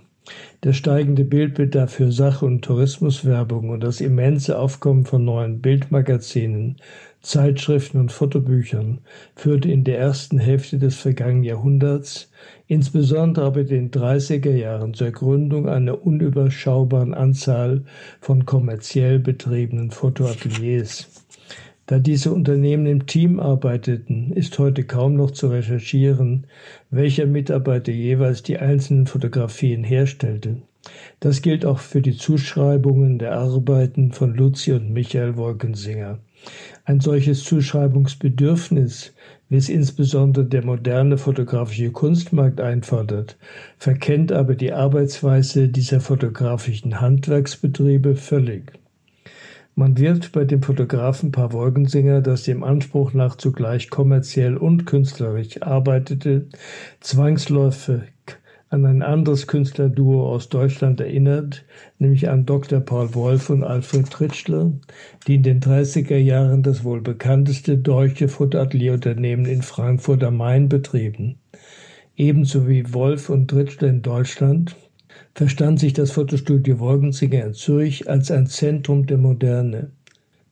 Der 0.63 0.73
steigende 0.73 1.23
Bildbedarf 1.23 1.93
für 1.93 2.11
Sache- 2.11 2.45
und 2.45 2.61
Tourismuswerbung 2.61 3.69
und 3.69 3.81
das 3.81 4.01
immense 4.01 4.59
Aufkommen 4.59 5.05
von 5.05 5.23
neuen 5.23 5.61
Bildmagazinen, 5.61 6.77
Zeitschriften 7.21 7.99
und 7.99 8.11
Fotobüchern 8.11 8.99
führte 9.35 9.71
in 9.71 9.83
der 9.83 9.99
ersten 9.99 10.37
Hälfte 10.37 10.77
des 10.77 10.95
vergangenen 10.95 11.43
Jahrhunderts, 11.43 12.31
insbesondere 12.67 13.45
aber 13.45 13.61
in 13.61 13.67
den 13.67 13.91
30er 13.91 14.55
Jahren, 14.55 14.93
zur 14.93 15.11
Gründung 15.11 15.67
einer 15.67 16.05
unüberschaubaren 16.05 17.13
Anzahl 17.13 17.83
von 18.21 18.45
kommerziell 18.45 19.19
betriebenen 19.19 19.91
Fotoateliers. 19.91 21.09
Da 21.87 21.99
diese 21.99 22.33
Unternehmen 22.33 22.85
im 22.85 23.05
Team 23.05 23.39
arbeiteten, 23.39 24.33
ist 24.33 24.59
heute 24.59 24.83
kaum 24.83 25.15
noch 25.15 25.31
zu 25.31 25.47
recherchieren, 25.47 26.45
welcher 26.91 27.25
Mitarbeiter 27.25 27.93
jeweils 27.93 28.43
die 28.43 28.57
einzelnen 28.57 29.07
Fotografien 29.07 29.85
herstellte. 29.85 30.57
Das 31.21 31.41
gilt 31.41 31.65
auch 31.65 31.79
für 31.79 32.01
die 32.01 32.17
Zuschreibungen 32.17 33.19
der 33.19 33.37
Arbeiten 33.37 34.11
von 34.11 34.35
Luzi 34.35 34.73
und 34.73 34.91
Michael 34.91 35.37
Wolkensinger. 35.37 36.19
Ein 36.83 36.99
solches 36.99 37.45
Zuschreibungsbedürfnis, 37.45 39.13
wie 39.47 39.55
es 39.55 39.69
insbesondere 39.69 40.43
der 40.43 40.65
moderne 40.65 41.17
fotografische 41.17 41.91
Kunstmarkt 41.91 42.59
einfordert, 42.59 43.37
verkennt 43.77 44.33
aber 44.33 44.55
die 44.55 44.73
Arbeitsweise 44.73 45.69
dieser 45.69 46.01
fotografischen 46.01 46.99
Handwerksbetriebe 46.99 48.15
völlig. 48.15 48.76
Man 49.79 49.95
wird 49.99 50.31
bei 50.31 50.43
dem 50.43 50.63
Fotografen 50.63 51.31
Paar 51.31 51.53
Wolkensinger, 51.53 52.21
das 52.21 52.41
dem 52.41 52.63
Anspruch 52.63 53.13
nach 53.13 53.35
zugleich 53.35 53.91
kommerziell 53.91 54.57
und 54.57 54.87
künstlerisch 54.87 55.61
arbeitete, 55.61 56.47
zwangsläufig 56.99 58.09
an 58.69 58.87
ein 58.87 59.03
anderes 59.03 59.45
Künstlerduo 59.45 60.33
aus 60.33 60.49
Deutschland 60.49 60.99
erinnert, 60.99 61.63
nämlich 61.99 62.27
an 62.27 62.47
Dr. 62.47 62.79
Paul 62.79 63.13
Wolf 63.13 63.51
und 63.51 63.63
Alfred 63.63 64.09
Tritschler, 64.09 64.71
die 65.27 65.35
in 65.35 65.43
den 65.43 65.59
30er 65.59 66.17
Jahren 66.17 66.63
das 66.63 66.83
wohl 66.83 67.01
bekannteste 67.01 67.77
deutsche 67.77 68.29
Fotoatelierunternehmen 68.29 69.45
in 69.45 69.61
Frankfurt 69.61 70.23
am 70.23 70.37
Main 70.37 70.69
betrieben. 70.69 71.37
Ebenso 72.15 72.67
wie 72.67 72.95
Wolf 72.95 73.29
und 73.29 73.47
Tritschler 73.47 73.89
in 73.89 74.01
Deutschland 74.01 74.75
verstand 75.37 75.79
sich 75.79 75.93
das 75.93 76.09
Fotostudio 76.09 76.79
Wolkensinger 76.79 77.45
in 77.45 77.53
Zürich 77.53 78.09
als 78.09 78.31
ein 78.31 78.47
Zentrum 78.47 79.05
der 79.05 79.19
Moderne. 79.19 79.91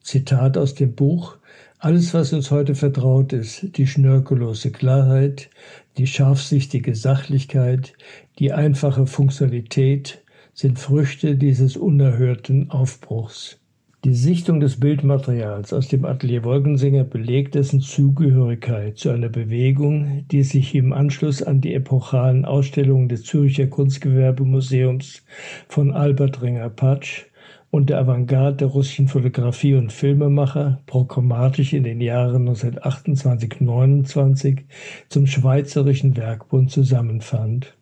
Zitat 0.01 0.59
aus 0.59 0.75
dem 0.75 0.93
Buch 0.93 1.37
Alles, 1.79 2.13
was 2.13 2.33
uns 2.33 2.51
heute 2.51 2.75
vertraut 2.75 3.33
ist, 3.33 3.65
die 3.77 3.87
schnörkellose 3.87 4.69
Klarheit, 4.69 5.49
die 5.97 6.05
scharfsichtige 6.05 6.93
Sachlichkeit, 6.93 7.93
die 8.37 8.53
einfache 8.53 9.07
Funktionalität, 9.07 10.21
sind 10.53 10.77
Früchte 10.77 11.35
dieses 11.35 11.77
unerhörten 11.77 12.69
Aufbruchs. 12.69 13.57
Die 14.05 14.13
Sichtung 14.13 14.59
des 14.59 14.79
Bildmaterials 14.79 15.73
aus 15.73 15.87
dem 15.87 16.05
Atelier 16.05 16.43
Wolkensinger 16.43 17.03
belegt 17.03 17.55
dessen 17.55 17.81
Zugehörigkeit 17.81 18.99
zu 18.99 19.09
einer 19.09 19.29
Bewegung, 19.29 20.25
die 20.29 20.43
sich 20.43 20.75
im 20.75 20.93
Anschluss 20.93 21.41
an 21.41 21.59
die 21.59 21.73
epochalen 21.73 22.45
Ausstellungen 22.45 23.09
des 23.09 23.23
Zürcher 23.23 23.65
Kunstgewerbemuseums 23.65 25.23
von 25.67 25.91
Albert 25.91 26.43
Ringer-Patsch 26.43 27.25
und 27.71 27.89
der 27.89 27.97
Avantgarde 27.97 28.57
der 28.57 28.67
russischen 28.67 29.07
Fotografie 29.07 29.73
und 29.73 29.91
Filmemacher 29.91 30.83
programmatisch 30.85 31.73
in 31.73 31.83
den 31.83 31.99
Jahren 31.99 32.47
1928-29 32.47 34.65
zum 35.09 35.25
Schweizerischen 35.25 36.15
Werkbund 36.15 36.69
zusammenfand. 36.69 37.75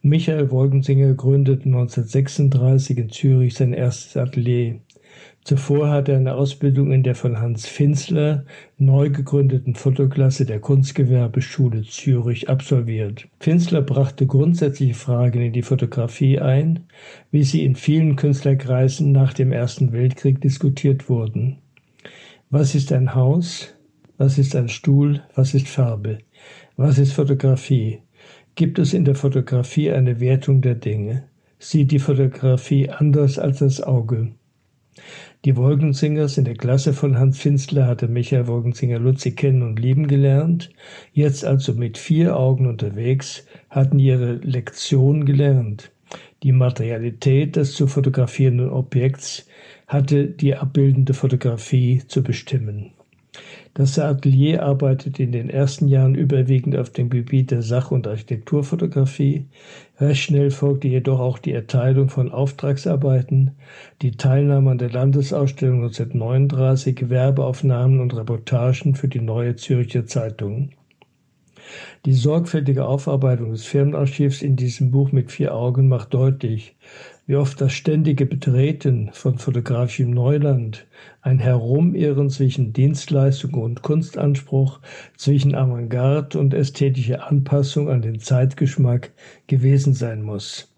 Michael 0.00 0.50
Wolkensinger 0.50 1.12
gründete 1.12 1.66
1936 1.66 2.96
in 2.96 3.10
Zürich 3.10 3.52
sein 3.52 3.74
erstes 3.74 4.16
Atelier. 4.16 4.80
Zuvor 5.44 5.90
hatte 5.90 6.12
er 6.12 6.18
eine 6.18 6.34
Ausbildung 6.34 6.92
in 6.92 7.02
der 7.02 7.16
von 7.16 7.40
Hans 7.40 7.66
Finzler 7.66 8.44
neu 8.78 9.10
gegründeten 9.10 9.74
Fotoklasse 9.74 10.46
der 10.46 10.60
Kunstgewerbeschule 10.60 11.82
Zürich 11.82 12.48
absolviert. 12.48 13.26
Finzler 13.40 13.82
brachte 13.82 14.26
grundsätzliche 14.26 14.94
Fragen 14.94 15.40
in 15.40 15.52
die 15.52 15.62
Fotografie 15.62 16.38
ein, 16.38 16.84
wie 17.32 17.42
sie 17.42 17.64
in 17.64 17.74
vielen 17.74 18.14
Künstlerkreisen 18.14 19.10
nach 19.10 19.32
dem 19.34 19.50
Ersten 19.50 19.92
Weltkrieg 19.92 20.40
diskutiert 20.40 21.08
wurden. 21.08 21.58
Was 22.50 22.76
ist 22.76 22.92
ein 22.92 23.16
Haus? 23.16 23.74
Was 24.18 24.38
ist 24.38 24.54
ein 24.54 24.68
Stuhl? 24.68 25.22
Was 25.34 25.54
ist 25.54 25.66
Farbe? 25.66 26.18
Was 26.76 26.98
ist 26.98 27.14
Fotografie? 27.14 27.98
Gibt 28.54 28.78
es 28.78 28.94
in 28.94 29.04
der 29.04 29.16
Fotografie 29.16 29.90
eine 29.90 30.20
Wertung 30.20 30.60
der 30.60 30.76
Dinge? 30.76 31.24
Sieht 31.58 31.90
die 31.90 31.98
Fotografie 31.98 32.90
anders 32.90 33.40
als 33.40 33.58
das 33.58 33.80
Auge? 33.80 34.32
Die 35.44 35.56
Wolkensingers 35.56 36.38
in 36.38 36.44
der 36.44 36.54
Klasse 36.54 36.92
von 36.92 37.18
Hans 37.18 37.36
Finstler 37.40 37.88
hatte 37.88 38.06
Michael 38.06 38.46
Wolkensinger-Lutzig 38.46 39.34
kennen 39.34 39.62
und 39.62 39.80
lieben 39.80 40.06
gelernt. 40.06 40.70
Jetzt 41.12 41.44
also 41.44 41.74
mit 41.74 41.98
vier 41.98 42.36
Augen 42.36 42.68
unterwegs, 42.68 43.44
hatten 43.68 43.98
ihre 43.98 44.34
Lektion 44.34 45.24
gelernt. 45.24 45.90
Die 46.44 46.52
Materialität 46.52 47.56
des 47.56 47.74
zu 47.74 47.88
fotografierenden 47.88 48.70
Objekts 48.70 49.48
hatte 49.88 50.28
die 50.28 50.54
abbildende 50.54 51.12
Fotografie 51.12 52.02
zu 52.06 52.22
bestimmen. 52.22 52.92
Das 53.74 53.98
Atelier 53.98 54.62
arbeitet 54.62 55.18
in 55.18 55.32
den 55.32 55.48
ersten 55.48 55.88
Jahren 55.88 56.14
überwiegend 56.14 56.76
auf 56.76 56.90
dem 56.90 57.08
Gebiet 57.08 57.50
der 57.50 57.62
Sach- 57.62 57.90
und 57.90 58.06
Architekturfotografie. 58.06 59.46
Recht 60.02 60.24
schnell 60.24 60.50
folgte 60.50 60.88
jedoch 60.88 61.20
auch 61.20 61.38
die 61.38 61.52
Erteilung 61.52 62.08
von 62.08 62.32
Auftragsarbeiten, 62.32 63.52
die 64.02 64.10
Teilnahme 64.10 64.72
an 64.72 64.78
der 64.78 64.90
Landesausstellung 64.90 65.84
1939, 65.84 67.08
Werbeaufnahmen 67.08 68.00
und 68.00 68.16
Reportagen 68.16 68.96
für 68.96 69.06
die 69.06 69.20
Neue 69.20 69.54
Zürcher 69.54 70.04
Zeitung. 70.04 70.70
Die 72.04 72.14
sorgfältige 72.14 72.84
Aufarbeitung 72.84 73.52
des 73.52 73.64
Firmenarchivs 73.64 74.42
in 74.42 74.56
diesem 74.56 74.90
Buch 74.90 75.12
mit 75.12 75.30
vier 75.30 75.54
Augen 75.54 75.86
macht 75.86 76.12
deutlich, 76.14 76.74
wie 77.26 77.36
oft 77.36 77.60
das 77.60 77.72
ständige 77.72 78.26
Betreten 78.26 79.10
von 79.12 79.38
fotografischem 79.38 80.10
Neuland, 80.10 80.86
ein 81.20 81.38
Herumirren 81.38 82.30
zwischen 82.30 82.72
Dienstleistung 82.72 83.54
und 83.54 83.82
Kunstanspruch, 83.82 84.80
zwischen 85.16 85.54
Avantgarde 85.54 86.38
und 86.38 86.52
ästhetische 86.52 87.22
Anpassung 87.22 87.88
an 87.88 88.02
den 88.02 88.18
Zeitgeschmack 88.18 89.12
gewesen 89.46 89.94
sein 89.94 90.22
muss. 90.22 90.72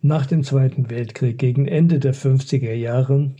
Nach 0.00 0.26
dem 0.26 0.44
Zweiten 0.44 0.90
Weltkrieg, 0.90 1.38
gegen 1.38 1.66
Ende 1.66 1.98
der 1.98 2.14
50er 2.14 2.72
Jahre, 2.72 3.32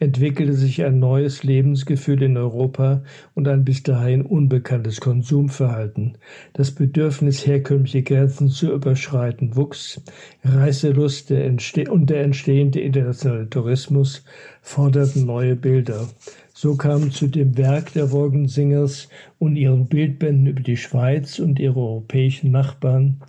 entwickelte 0.00 0.52
sich 0.52 0.84
ein 0.84 0.98
neues 0.98 1.42
Lebensgefühl 1.42 2.22
in 2.22 2.36
Europa 2.36 3.02
und 3.34 3.48
ein 3.48 3.64
bis 3.64 3.82
dahin 3.82 4.22
unbekanntes 4.22 5.00
Konsumverhalten. 5.00 6.16
Das 6.52 6.70
Bedürfnis, 6.70 7.46
herkömmliche 7.46 8.02
Grenzen 8.02 8.48
zu 8.48 8.72
überschreiten, 8.72 9.56
wuchs. 9.56 10.00
Reiselust 10.44 11.30
und 11.30 12.10
der 12.10 12.22
entstehende 12.22 12.80
internationale 12.80 13.50
Tourismus 13.50 14.24
forderten 14.62 15.26
neue 15.26 15.56
Bilder. 15.56 16.08
So 16.54 16.76
kam 16.76 17.10
zu 17.10 17.28
dem 17.28 17.56
Werk 17.56 17.92
der 17.92 18.10
Wolkensingers 18.10 19.08
und 19.38 19.56
ihren 19.56 19.86
Bildbänden 19.86 20.46
über 20.46 20.60
die 20.60 20.76
Schweiz 20.76 21.38
und 21.38 21.58
ihre 21.58 21.78
europäischen 21.78 22.50
Nachbarn 22.50 23.20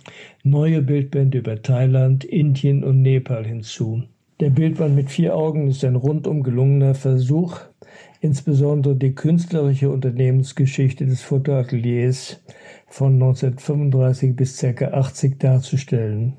neue 0.42 0.82
Bildbände 0.82 1.38
über 1.38 1.62
Thailand, 1.62 2.24
Indien 2.24 2.82
und 2.82 3.02
Nepal 3.02 3.46
hinzu. 3.46 4.02
Der 4.40 4.48
Bildband 4.48 4.96
mit 4.96 5.10
vier 5.10 5.36
Augen 5.36 5.68
ist 5.68 5.84
ein 5.84 5.96
rundum 5.96 6.42
gelungener 6.42 6.94
Versuch, 6.94 7.60
insbesondere 8.22 8.96
die 8.96 9.14
künstlerische 9.14 9.90
Unternehmensgeschichte 9.90 11.04
des 11.04 11.20
Fotoateliers 11.20 12.40
von 12.86 13.12
1935 13.12 14.34
bis 14.34 14.56
ca. 14.56 14.92
80 14.92 15.38
darzustellen. 15.38 16.38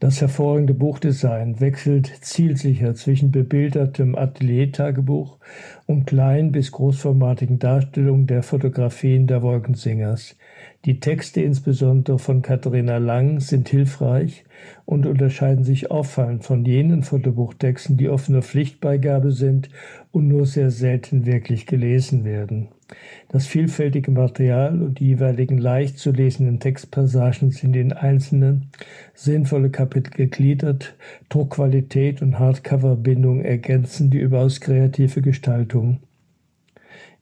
Das 0.00 0.22
hervorragende 0.22 0.72
Buchdesign 0.72 1.60
wechselt 1.60 2.10
zielsicher 2.22 2.94
zwischen 2.94 3.30
bebildertem 3.30 4.16
Ateliertagebuch 4.16 5.36
und 5.84 6.06
kleinen 6.06 6.52
bis 6.52 6.72
großformatigen 6.72 7.58
Darstellungen 7.58 8.26
der 8.26 8.42
Fotografien 8.42 9.26
der 9.26 9.42
Wolkensingers. 9.42 10.36
Die 10.86 11.00
Texte, 11.00 11.42
insbesondere 11.42 12.18
von 12.18 12.40
Katharina 12.40 12.96
Lang, 12.96 13.40
sind 13.40 13.68
hilfreich 13.68 14.44
und 14.86 15.04
unterscheiden 15.04 15.64
sich 15.64 15.90
auffallend 15.90 16.44
von 16.44 16.64
jenen 16.64 17.02
Fotobuchtexten, 17.02 17.98
die 17.98 18.08
oft 18.08 18.30
Pflichtbeigabe 18.30 19.32
sind 19.32 19.68
und 20.12 20.28
nur 20.28 20.46
sehr 20.46 20.70
selten 20.70 21.26
wirklich 21.26 21.66
gelesen 21.66 22.24
werden. 22.24 22.68
Das 23.28 23.46
vielfältige 23.46 24.10
Material 24.10 24.82
und 24.82 24.98
die 24.98 25.06
jeweiligen 25.06 25.58
leicht 25.58 25.98
zu 25.98 26.10
lesenden 26.10 26.58
Textpassagen 26.58 27.50
sind 27.50 27.76
in 27.76 27.92
einzelne 27.92 28.62
sinnvolle 29.14 29.70
Kapitel 29.70 30.10
gegliedert. 30.10 30.96
Druckqualität 31.28 32.22
und 32.22 32.38
Hardcover-Bindung 32.38 33.42
ergänzen 33.42 34.10
die 34.10 34.18
überaus 34.18 34.60
kreative 34.60 35.22
Gestaltung. 35.22 36.00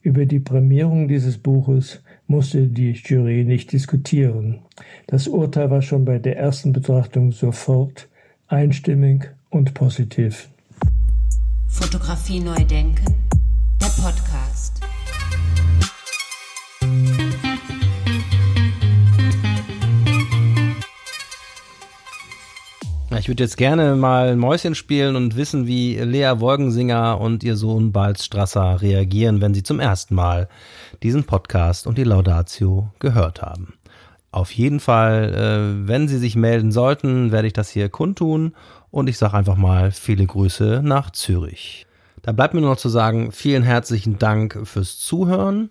Über 0.01 0.27
die 0.27 0.41
Prämierung 0.41 1.09
dieses 1.09 1.39
Buches 1.39 2.03
musste 2.27 2.69
die 2.69 2.93
Jury 2.93 3.45
nicht 3.45 3.73
diskutieren. 3.73 4.61
Das 5.07 5.29
Urteil 5.29 5.71
war 5.71 5.83
schon 5.83 6.05
bei 6.05 6.19
der 6.19 6.39
ersten 6.39 6.73
Betrachtung 6.73 7.33
sofort 7.33 8.09
einstimmig 8.47 9.31
und 9.51 9.75
positiv. 9.75 10.49
Fotografie 11.67 12.41
neu 12.41 12.65
denken, 12.65 13.15
der 13.81 14.03
Podcast. 14.03 14.81
Ich 23.19 23.27
würde 23.27 23.43
jetzt 23.43 23.57
gerne 23.57 23.97
mal 23.97 24.37
Mäuschen 24.37 24.77
spielen 24.77 25.17
und 25.17 25.35
wissen, 25.35 25.67
wie 25.67 25.97
Lea 25.97 26.35
Wolgensinger 26.37 27.21
und 27.21 27.43
ihr 27.43 27.57
Sohn 27.57 27.91
Balz 27.91 28.25
Strasser 28.25 28.81
reagieren, 28.81 29.41
wenn 29.41 29.55
sie 29.55 29.65
zum 29.65 29.81
ersten 29.81 30.15
Mal 30.15 30.49
diesen 31.03 31.25
Podcast 31.25 31.89
und 31.89 31.99
die 31.99 32.05
Laudatio 32.05 32.93
gehört 33.01 33.43
haben. 33.43 33.75
Auf 34.31 34.53
jeden 34.53 34.79
Fall, 34.79 35.35
äh, 35.35 35.89
wenn 35.89 36.07
Sie 36.07 36.19
sich 36.19 36.37
melden 36.37 36.71
sollten, 36.71 37.33
werde 37.33 37.49
ich 37.49 37.55
das 37.55 37.71
hier 37.71 37.89
kundtun 37.89 38.55
und 38.93 39.09
ich 39.09 39.19
sage 39.19 39.37
einfach 39.37 39.57
mal 39.57 39.91
viele 39.91 40.25
Grüße 40.25 40.81
nach 40.85 41.11
Zürich. 41.11 41.87
Da 42.23 42.31
bleibt 42.31 42.55
mir 42.55 42.61
nur 42.61 42.71
noch 42.71 42.77
zu 42.77 42.89
sagen, 42.89 43.33
vielen 43.33 43.65
herzlichen 43.65 44.21
Dank 44.21 44.61
fürs 44.63 44.99
Zuhören. 44.99 45.71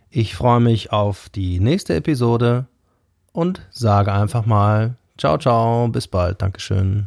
Ich 0.10 0.36
freue 0.36 0.60
mich 0.60 0.91
auf 0.91 1.30
die 1.30 1.60
nächste 1.60 1.93
Episode 1.95 2.65
und 3.34 3.62
sage 3.71 4.13
einfach 4.13 4.45
mal 4.45 4.95
ciao, 5.17 5.38
ciao, 5.38 5.88
bis 5.89 6.08
bald, 6.08 6.41
Dankeschön. 6.41 7.06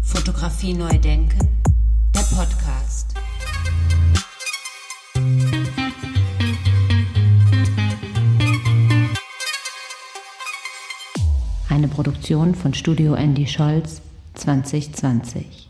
Fotografie 0.00 0.74
neu 0.74 0.96
denken, 0.98 1.60
der 2.14 2.20
Podcast. 2.20 3.13
Eine 11.84 11.92
Produktion 11.92 12.54
von 12.54 12.72
Studio 12.72 13.12
Andy 13.12 13.46
Scholz 13.46 14.00
2020. 14.36 15.63